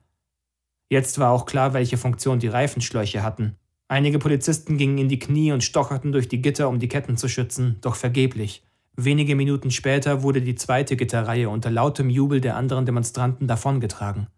Jetzt 0.89 1.19
war 1.19 1.33
auch 1.33 1.47
klar, 1.47 1.73
welche 1.73 1.97
Funktion 1.97 2.39
die 2.39 2.49
Reifenschläuche 2.49 3.23
hatten. 3.25 3.57
Einige 3.93 4.19
Polizisten 4.19 4.79
gingen 4.79 4.97
in 4.97 5.11
die 5.11 5.19
Knie 5.19 5.53
und 5.53 5.63
stocherten 5.63 6.13
durch 6.13 6.27
die 6.27 6.41
Gitter, 6.41 6.71
um 6.71 6.79
die 6.79 6.89
Ketten 6.89 7.19
zu 7.19 7.29
schützen, 7.29 7.77
doch 7.83 7.95
vergeblich. 7.95 8.65
Wenige 8.97 9.37
Minuten 9.37 9.71
später 9.71 10.23
wurde 10.23 10.41
die 10.41 10.55
zweite 10.55 10.97
Gitterreihe 10.97 11.51
unter 11.51 11.71
lautem 11.71 12.09
Jubel 12.09 12.41
der 12.41 12.57
anderen 12.57 12.87
Demonstranten 12.87 13.47
davongetragen. 13.47 14.29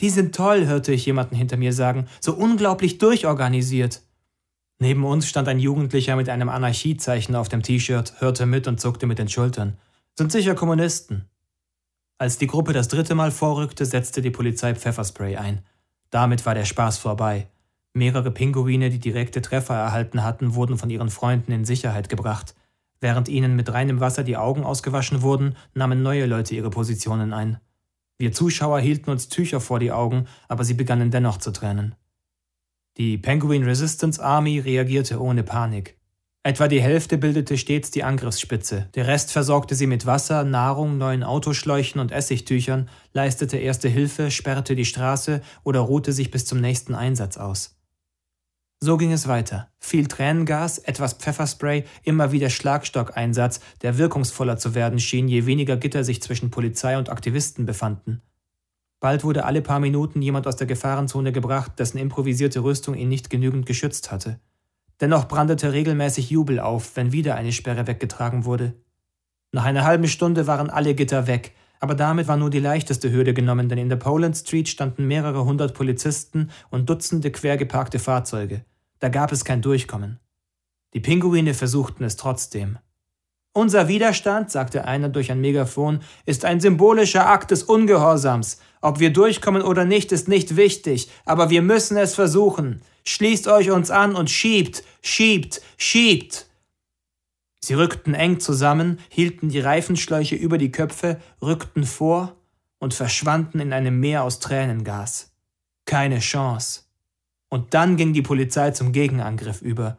Die 0.00 0.10
sind 0.10 0.34
toll, 0.34 0.66
hörte 0.66 0.92
ich 0.92 1.06
jemanden 1.06 1.34
hinter 1.34 1.56
mir 1.56 1.72
sagen, 1.72 2.08
so 2.20 2.34
unglaublich 2.34 2.98
durchorganisiert. 2.98 4.02
Neben 4.78 5.02
uns 5.02 5.26
stand 5.26 5.48
ein 5.48 5.60
Jugendlicher 5.60 6.14
mit 6.16 6.28
einem 6.28 6.50
Anarchiezeichen 6.50 7.36
auf 7.36 7.48
dem 7.48 7.62
T-Shirt, 7.62 8.20
hörte 8.20 8.44
mit 8.44 8.68
und 8.68 8.78
zuckte 8.78 9.06
mit 9.06 9.18
den 9.18 9.30
Schultern. 9.30 9.78
Sind 10.14 10.30
sicher 10.30 10.54
Kommunisten. 10.54 11.24
Als 12.18 12.36
die 12.36 12.46
Gruppe 12.46 12.74
das 12.74 12.88
dritte 12.88 13.14
Mal 13.14 13.30
vorrückte, 13.30 13.86
setzte 13.86 14.20
die 14.20 14.30
Polizei 14.30 14.74
Pfefferspray 14.74 15.36
ein. 15.36 15.62
Damit 16.10 16.44
war 16.44 16.54
der 16.54 16.66
Spaß 16.66 16.98
vorbei. 16.98 17.48
Mehrere 17.94 18.30
Pinguine, 18.30 18.90
die 18.90 18.98
direkte 18.98 19.42
Treffer 19.42 19.74
erhalten 19.74 20.22
hatten, 20.22 20.54
wurden 20.54 20.78
von 20.78 20.90
ihren 20.90 21.10
Freunden 21.10 21.52
in 21.52 21.64
Sicherheit 21.64 22.08
gebracht. 22.08 22.54
Während 23.00 23.28
ihnen 23.28 23.56
mit 23.56 23.72
reinem 23.72 24.00
Wasser 24.00 24.24
die 24.24 24.36
Augen 24.36 24.64
ausgewaschen 24.64 25.22
wurden, 25.22 25.56
nahmen 25.74 26.02
neue 26.02 26.26
Leute 26.26 26.54
ihre 26.54 26.70
Positionen 26.70 27.32
ein. 27.32 27.58
Wir 28.18 28.32
Zuschauer 28.32 28.80
hielten 28.80 29.10
uns 29.10 29.28
Tücher 29.28 29.60
vor 29.60 29.78
die 29.78 29.92
Augen, 29.92 30.26
aber 30.48 30.64
sie 30.64 30.74
begannen 30.74 31.10
dennoch 31.10 31.38
zu 31.38 31.52
tränen. 31.52 31.94
Die 32.96 33.16
Penguin 33.16 33.62
Resistance 33.62 34.22
Army 34.22 34.58
reagierte 34.58 35.20
ohne 35.20 35.44
Panik. 35.44 35.96
Etwa 36.42 36.66
die 36.66 36.80
Hälfte 36.80 37.18
bildete 37.18 37.56
stets 37.58 37.92
die 37.92 38.02
Angriffsspitze, 38.02 38.88
der 38.94 39.06
Rest 39.06 39.30
versorgte 39.30 39.74
sie 39.74 39.86
mit 39.86 40.06
Wasser, 40.06 40.44
Nahrung, 40.44 40.98
neuen 40.98 41.22
Autoschläuchen 41.22 42.00
und 42.00 42.10
Essigtüchern, 42.10 42.88
leistete 43.12 43.58
erste 43.58 43.88
Hilfe, 43.88 44.30
sperrte 44.30 44.74
die 44.74 44.84
Straße 44.84 45.42
oder 45.62 45.80
ruhte 45.80 46.12
sich 46.12 46.30
bis 46.30 46.44
zum 46.46 46.60
nächsten 46.60 46.94
Einsatz 46.94 47.36
aus. 47.36 47.77
So 48.80 48.96
ging 48.96 49.10
es 49.10 49.26
weiter. 49.26 49.70
Viel 49.80 50.06
Tränengas, 50.06 50.78
etwas 50.78 51.14
Pfefferspray, 51.14 51.84
immer 52.04 52.30
wieder 52.30 52.48
Schlagstockeinsatz, 52.48 53.58
der 53.82 53.98
wirkungsvoller 53.98 54.56
zu 54.56 54.76
werden 54.76 55.00
schien, 55.00 55.26
je 55.26 55.46
weniger 55.46 55.76
Gitter 55.76 56.04
sich 56.04 56.22
zwischen 56.22 56.50
Polizei 56.50 56.96
und 56.96 57.10
Aktivisten 57.10 57.66
befanden. 57.66 58.22
Bald 59.00 59.24
wurde 59.24 59.44
alle 59.44 59.62
paar 59.62 59.80
Minuten 59.80 60.22
jemand 60.22 60.46
aus 60.46 60.56
der 60.56 60.68
Gefahrenzone 60.68 61.32
gebracht, 61.32 61.72
dessen 61.78 61.98
improvisierte 61.98 62.62
Rüstung 62.62 62.94
ihn 62.94 63.08
nicht 63.08 63.30
genügend 63.30 63.66
geschützt 63.66 64.12
hatte. 64.12 64.38
Dennoch 65.00 65.26
brandete 65.26 65.72
regelmäßig 65.72 66.30
Jubel 66.30 66.60
auf, 66.60 66.96
wenn 66.96 67.12
wieder 67.12 67.34
eine 67.34 67.52
Sperre 67.52 67.86
weggetragen 67.86 68.44
wurde. 68.44 68.74
Nach 69.50 69.64
einer 69.64 69.84
halben 69.84 70.06
Stunde 70.08 70.46
waren 70.46 70.70
alle 70.70 70.94
Gitter 70.94 71.26
weg, 71.26 71.52
aber 71.80 71.94
damit 71.94 72.28
war 72.28 72.36
nur 72.36 72.50
die 72.50 72.58
leichteste 72.58 73.12
Hürde 73.12 73.34
genommen, 73.34 73.68
denn 73.68 73.78
in 73.78 73.88
der 73.88 73.96
Poland 73.96 74.36
Street 74.36 74.68
standen 74.68 75.06
mehrere 75.06 75.44
hundert 75.44 75.74
Polizisten 75.74 76.50
und 76.70 76.90
Dutzende 76.90 77.30
quer 77.30 77.56
geparkte 77.56 77.98
Fahrzeuge. 77.98 78.64
Da 79.00 79.08
gab 79.08 79.32
es 79.32 79.44
kein 79.44 79.62
Durchkommen. 79.62 80.18
Die 80.94 81.00
Pinguine 81.00 81.54
versuchten 81.54 82.04
es 82.04 82.16
trotzdem. 82.16 82.78
Unser 83.52 83.88
Widerstand, 83.88 84.50
sagte 84.50 84.84
einer 84.84 85.08
durch 85.08 85.32
ein 85.32 85.40
Megafon, 85.40 86.00
ist 86.26 86.44
ein 86.44 86.60
symbolischer 86.60 87.28
Akt 87.28 87.50
des 87.50 87.64
Ungehorsams. 87.64 88.60
Ob 88.80 89.00
wir 89.00 89.12
durchkommen 89.12 89.62
oder 89.62 89.84
nicht, 89.84 90.12
ist 90.12 90.28
nicht 90.28 90.56
wichtig, 90.56 91.10
aber 91.24 91.50
wir 91.50 91.62
müssen 91.62 91.96
es 91.96 92.14
versuchen. 92.14 92.82
Schließt 93.04 93.48
euch 93.48 93.70
uns 93.70 93.90
an 93.90 94.14
und 94.14 94.30
schiebt, 94.30 94.84
schiebt, 95.02 95.60
schiebt. 95.76 96.46
Sie 97.60 97.74
rückten 97.74 98.14
eng 98.14 98.38
zusammen, 98.38 99.00
hielten 99.08 99.48
die 99.48 99.60
Reifenschläuche 99.60 100.36
über 100.36 100.58
die 100.58 100.70
Köpfe, 100.70 101.20
rückten 101.42 101.84
vor 101.84 102.36
und 102.78 102.94
verschwanden 102.94 103.58
in 103.60 103.72
einem 103.72 103.98
Meer 103.98 104.22
aus 104.22 104.38
Tränengas. 104.38 105.32
Keine 105.84 106.20
Chance. 106.20 106.82
Und 107.48 107.74
dann 107.74 107.96
ging 107.96 108.12
die 108.12 108.22
Polizei 108.22 108.70
zum 108.72 108.92
Gegenangriff 108.92 109.62
über. 109.62 109.96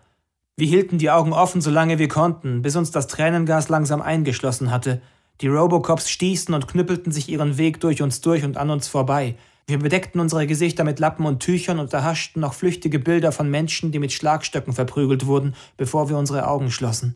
Wir 0.57 0.67
hielten 0.67 0.97
die 0.97 1.09
Augen 1.09 1.33
offen, 1.33 1.61
solange 1.61 1.99
wir 1.99 2.09
konnten, 2.09 2.61
bis 2.61 2.75
uns 2.75 2.91
das 2.91 3.07
Tränengas 3.07 3.69
langsam 3.69 4.01
eingeschlossen 4.01 4.71
hatte. 4.71 5.01
Die 5.41 5.47
Robocops 5.47 6.09
stießen 6.09 6.53
und 6.53 6.67
knüppelten 6.67 7.11
sich 7.11 7.29
ihren 7.29 7.57
Weg 7.57 7.79
durch 7.79 8.01
uns 8.01 8.19
durch 8.21 8.43
und 8.43 8.57
an 8.57 8.69
uns 8.69 8.87
vorbei. 8.87 9.35
Wir 9.67 9.79
bedeckten 9.79 10.19
unsere 10.19 10.47
Gesichter 10.47 10.83
mit 10.83 10.99
Lappen 10.99 11.25
und 11.25 11.39
Tüchern 11.39 11.79
und 11.79 11.93
erhaschten 11.93 12.41
noch 12.41 12.53
flüchtige 12.53 12.99
Bilder 12.99 13.31
von 13.31 13.49
Menschen, 13.49 13.91
die 13.91 13.99
mit 13.99 14.11
Schlagstöcken 14.11 14.73
verprügelt 14.73 15.27
wurden, 15.27 15.55
bevor 15.77 16.09
wir 16.09 16.17
unsere 16.17 16.47
Augen 16.47 16.71
schlossen. 16.71 17.15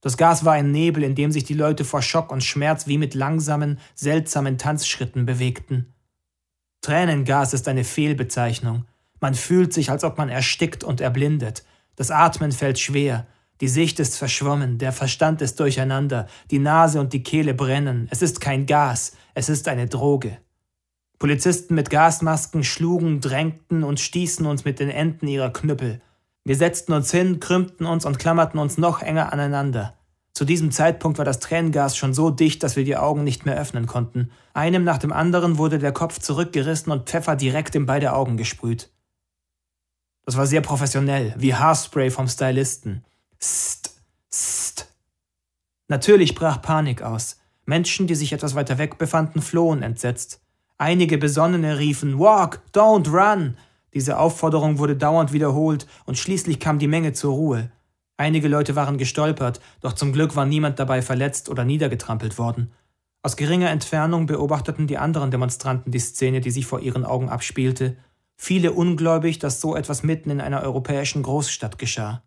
Das 0.00 0.16
Gas 0.16 0.44
war 0.44 0.54
ein 0.54 0.72
Nebel, 0.72 1.02
in 1.02 1.14
dem 1.14 1.32
sich 1.32 1.44
die 1.44 1.54
Leute 1.54 1.84
vor 1.84 2.02
Schock 2.02 2.32
und 2.32 2.42
Schmerz 2.42 2.86
wie 2.86 2.98
mit 2.98 3.14
langsamen, 3.14 3.78
seltsamen 3.94 4.58
Tanzschritten 4.58 5.26
bewegten. 5.26 5.94
Tränengas 6.80 7.54
ist 7.54 7.68
eine 7.68 7.84
Fehlbezeichnung. 7.84 8.84
Man 9.20 9.34
fühlt 9.34 9.72
sich, 9.72 9.90
als 9.90 10.04
ob 10.04 10.18
man 10.18 10.28
erstickt 10.28 10.84
und 10.84 11.00
erblindet. 11.00 11.64
Das 11.96 12.10
Atmen 12.10 12.52
fällt 12.52 12.78
schwer. 12.78 13.26
Die 13.60 13.68
Sicht 13.68 13.98
ist 14.00 14.18
verschwommen, 14.18 14.76
der 14.76 14.92
Verstand 14.92 15.40
ist 15.40 15.58
durcheinander, 15.60 16.26
die 16.50 16.58
Nase 16.58 17.00
und 17.00 17.14
die 17.14 17.22
Kehle 17.22 17.54
brennen. 17.54 18.06
Es 18.10 18.20
ist 18.20 18.40
kein 18.40 18.66
Gas, 18.66 19.16
es 19.32 19.48
ist 19.48 19.66
eine 19.68 19.86
Droge. 19.86 20.38
Polizisten 21.18 21.74
mit 21.74 21.88
Gasmasken 21.88 22.64
schlugen, 22.64 23.22
drängten 23.22 23.82
und 23.82 23.98
stießen 23.98 24.44
uns 24.44 24.66
mit 24.66 24.78
den 24.78 24.90
Enden 24.90 25.26
ihrer 25.26 25.50
Knüppel. 25.50 26.02
Wir 26.44 26.56
setzten 26.56 26.92
uns 26.92 27.10
hin, 27.10 27.40
krümmten 27.40 27.86
uns 27.86 28.04
und 28.04 28.18
klammerten 28.18 28.60
uns 28.60 28.76
noch 28.76 29.00
enger 29.00 29.32
aneinander. 29.32 29.94
Zu 30.34 30.44
diesem 30.44 30.70
Zeitpunkt 30.70 31.16
war 31.16 31.24
das 31.24 31.40
Tränengas 31.40 31.96
schon 31.96 32.12
so 32.12 32.28
dicht, 32.28 32.62
dass 32.62 32.76
wir 32.76 32.84
die 32.84 32.98
Augen 32.98 33.24
nicht 33.24 33.46
mehr 33.46 33.56
öffnen 33.58 33.86
konnten. 33.86 34.30
Einem 34.52 34.84
nach 34.84 34.98
dem 34.98 35.10
anderen 35.10 35.56
wurde 35.56 35.78
der 35.78 35.92
Kopf 35.92 36.18
zurückgerissen 36.18 36.92
und 36.92 37.08
Pfeffer 37.08 37.36
direkt 37.36 37.74
in 37.74 37.86
beide 37.86 38.12
Augen 38.12 38.36
gesprüht. 38.36 38.90
Das 40.26 40.36
war 40.36 40.46
sehr 40.46 40.60
professionell, 40.60 41.34
wie 41.38 41.54
Haarspray 41.54 42.10
vom 42.10 42.26
Stylisten. 42.26 43.04
St, 43.42 43.90
st. 44.32 44.88
Natürlich 45.88 46.34
brach 46.34 46.60
Panik 46.60 47.00
aus. 47.00 47.38
Menschen, 47.64 48.08
die 48.08 48.16
sich 48.16 48.32
etwas 48.32 48.56
weiter 48.56 48.76
weg 48.76 48.98
befanden, 48.98 49.40
flohen 49.40 49.82
entsetzt. 49.82 50.40
Einige 50.78 51.16
Besonnene 51.16 51.78
riefen 51.78 52.18
Walk, 52.18 52.60
don't 52.74 53.08
run, 53.08 53.56
diese 53.94 54.18
Aufforderung 54.18 54.78
wurde 54.78 54.96
dauernd 54.96 55.32
wiederholt 55.32 55.86
und 56.04 56.18
schließlich 56.18 56.60
kam 56.60 56.78
die 56.78 56.88
Menge 56.88 57.12
zur 57.14 57.32
Ruhe. 57.32 57.70
Einige 58.18 58.48
Leute 58.48 58.76
waren 58.76 58.98
gestolpert, 58.98 59.60
doch 59.80 59.94
zum 59.94 60.12
Glück 60.12 60.36
war 60.36 60.44
niemand 60.44 60.78
dabei 60.78 61.02
verletzt 61.02 61.48
oder 61.48 61.64
niedergetrampelt 61.64 62.36
worden. 62.36 62.72
Aus 63.22 63.36
geringer 63.36 63.70
Entfernung 63.70 64.26
beobachteten 64.26 64.86
die 64.86 64.98
anderen 64.98 65.30
Demonstranten 65.30 65.92
die 65.92 65.98
Szene, 65.98 66.40
die 66.40 66.50
sich 66.50 66.66
vor 66.66 66.80
ihren 66.80 67.04
Augen 67.04 67.28
abspielte, 67.28 67.96
viele 68.36 68.72
ungläubig, 68.72 69.38
dass 69.38 69.60
so 69.60 69.74
etwas 69.76 70.02
mitten 70.02 70.30
in 70.30 70.40
einer 70.40 70.62
europäischen 70.62 71.22
Großstadt 71.22 71.78
geschah. 71.78 72.22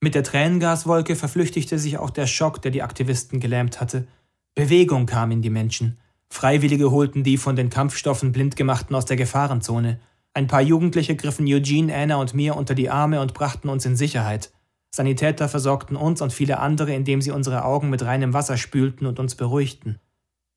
Mit 0.00 0.14
der 0.14 0.24
Tränengaswolke 0.24 1.14
verflüchtigte 1.14 1.78
sich 1.78 1.98
auch 1.98 2.10
der 2.10 2.26
Schock, 2.26 2.60
der 2.62 2.70
die 2.70 2.82
Aktivisten 2.82 3.38
gelähmt 3.38 3.80
hatte. 3.80 4.06
Bewegung 4.54 5.06
kam 5.06 5.30
in 5.30 5.42
die 5.42 5.50
Menschen. 5.50 5.98
Freiwillige 6.28 6.90
holten 6.90 7.22
die 7.22 7.36
von 7.36 7.56
den 7.56 7.70
Kampfstoffen 7.70 8.32
blindgemachten 8.32 8.96
aus 8.96 9.04
der 9.04 9.16
Gefahrenzone. 9.16 10.00
Ein 10.34 10.46
paar 10.46 10.62
Jugendliche 10.62 11.14
griffen 11.14 11.46
Eugene, 11.46 11.94
Anna 11.94 12.16
und 12.16 12.34
mir 12.34 12.56
unter 12.56 12.74
die 12.74 12.90
Arme 12.90 13.20
und 13.20 13.34
brachten 13.34 13.68
uns 13.68 13.84
in 13.84 13.96
Sicherheit. 13.96 14.50
Sanitäter 14.94 15.48
versorgten 15.48 15.96
uns 15.96 16.20
und 16.20 16.32
viele 16.32 16.58
andere, 16.58 16.94
indem 16.94 17.22
sie 17.22 17.30
unsere 17.30 17.64
Augen 17.64 17.88
mit 17.88 18.02
reinem 18.02 18.32
Wasser 18.32 18.56
spülten 18.56 19.06
und 19.06 19.18
uns 19.18 19.34
beruhigten. 19.34 20.00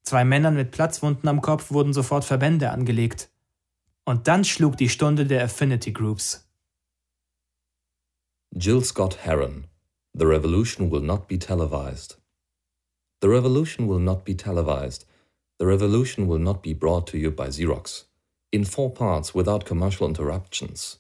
Zwei 0.04 0.26
Männern 0.26 0.56
mit 0.56 0.72
Platzwunden 0.72 1.28
am 1.28 1.42
Kopf 1.42 1.72
wurden 1.72 1.94
sofort 1.94 2.26
Verbände 2.26 2.72
angelegt. 2.72 3.30
Und 4.08 4.28
dann 4.28 4.44
schlug 4.44 4.78
die 4.78 4.90
Stunde 4.90 5.26
der 5.26 5.44
Affinity 5.44 5.92
Groups. 5.92 6.48
Jill 8.56 8.84
Scott 8.84 9.26
Heron 9.26 9.66
The 10.14 10.28
revolution 10.28 10.92
will 10.92 11.02
not 11.02 11.28
be 11.28 11.40
televised. 11.40 12.18
The 13.22 13.28
revolution 13.28 13.88
will 13.88 14.00
not 14.00 14.24
be 14.24 14.38
televised. 14.38 15.06
The 15.58 15.66
revolution 15.66 16.28
will 16.28 16.40
not 16.40 16.62
be 16.62 16.74
brought 16.74 17.08
to 17.08 17.18
you 17.18 17.32
by 17.32 17.48
Xerox. 17.48 18.06
In 18.52 18.64
four 18.64 18.92
parts 18.92 19.34
without 19.34 19.66
commercial 19.66 20.08
interruptions. 20.08 21.00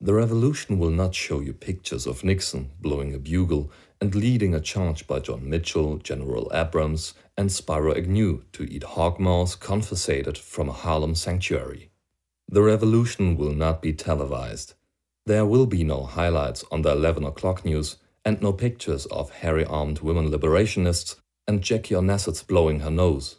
The 0.00 0.12
revolution 0.12 0.80
will 0.80 0.90
not 0.90 1.14
show 1.14 1.38
you 1.38 1.52
pictures 1.52 2.08
of 2.08 2.24
Nixon 2.24 2.72
blowing 2.80 3.14
a 3.14 3.20
bugle 3.20 3.70
and 4.00 4.16
leading 4.16 4.52
a 4.52 4.60
charge 4.60 5.06
by 5.06 5.20
John 5.20 5.48
Mitchell, 5.48 5.98
General 5.98 6.50
Abrams, 6.52 7.14
and 7.36 7.50
Spyro 7.50 7.96
Agnew 7.96 8.42
to 8.52 8.64
eat 8.64 8.82
hog 8.82 9.20
maws 9.20 9.54
confiscated 9.54 10.36
from 10.36 10.68
a 10.68 10.72
Harlem 10.72 11.14
sanctuary. 11.14 11.91
The 12.52 12.62
revolution 12.62 13.38
will 13.38 13.54
not 13.54 13.80
be 13.80 13.94
televised. 13.94 14.74
There 15.24 15.46
will 15.46 15.64
be 15.64 15.84
no 15.84 16.02
highlights 16.02 16.66
on 16.70 16.82
the 16.82 16.92
11 16.92 17.24
o'clock 17.24 17.64
news 17.64 17.96
and 18.26 18.42
no 18.42 18.52
pictures 18.52 19.06
of 19.06 19.30
hairy 19.30 19.64
armed 19.64 20.00
women 20.00 20.30
liberationists 20.30 21.16
and 21.48 21.62
Jackie 21.62 21.94
Onassis 21.94 22.46
blowing 22.46 22.80
her 22.80 22.90
nose. 22.90 23.36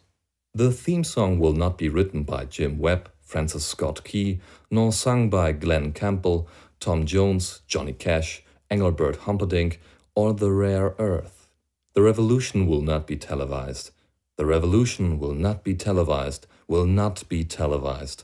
The 0.55 0.72
theme 0.72 1.03
song 1.03 1.38
will 1.38 1.53
not 1.53 1.78
be 1.78 1.89
written 1.89 2.24
by 2.24 2.45
Jim 2.45 2.80
Webb, 2.80 3.11
Francis 3.22 3.68
Scott 3.68 4.03
Key, 4.03 4.41
nor 4.72 4.91
sung 4.91 5.30
by 5.30 5.51
Glenn 5.51 5.91
Campbell, 5.93 6.47
Tom 6.80 7.05
Jones, 7.05 7.61
Johnny 7.68 7.93
Cash, 7.93 8.43
Engelbert 8.72 9.18
Humperdinck, 9.28 9.80
or 10.16 10.34
The 10.34 10.51
Rare 10.51 10.95
Earth. 10.97 11.51
The 11.93 12.01
revolution 12.01 12.66
will 12.66 12.82
not 12.82 13.05
be 13.05 13.18
televised. 13.18 13.91
The 14.38 14.47
revolution 14.47 15.20
will 15.20 15.36
not 15.36 15.64
be 15.64 15.76
televised, 15.76 16.47
will 16.68 16.88
not 16.88 17.30
be 17.30 17.43
televised, 17.43 18.24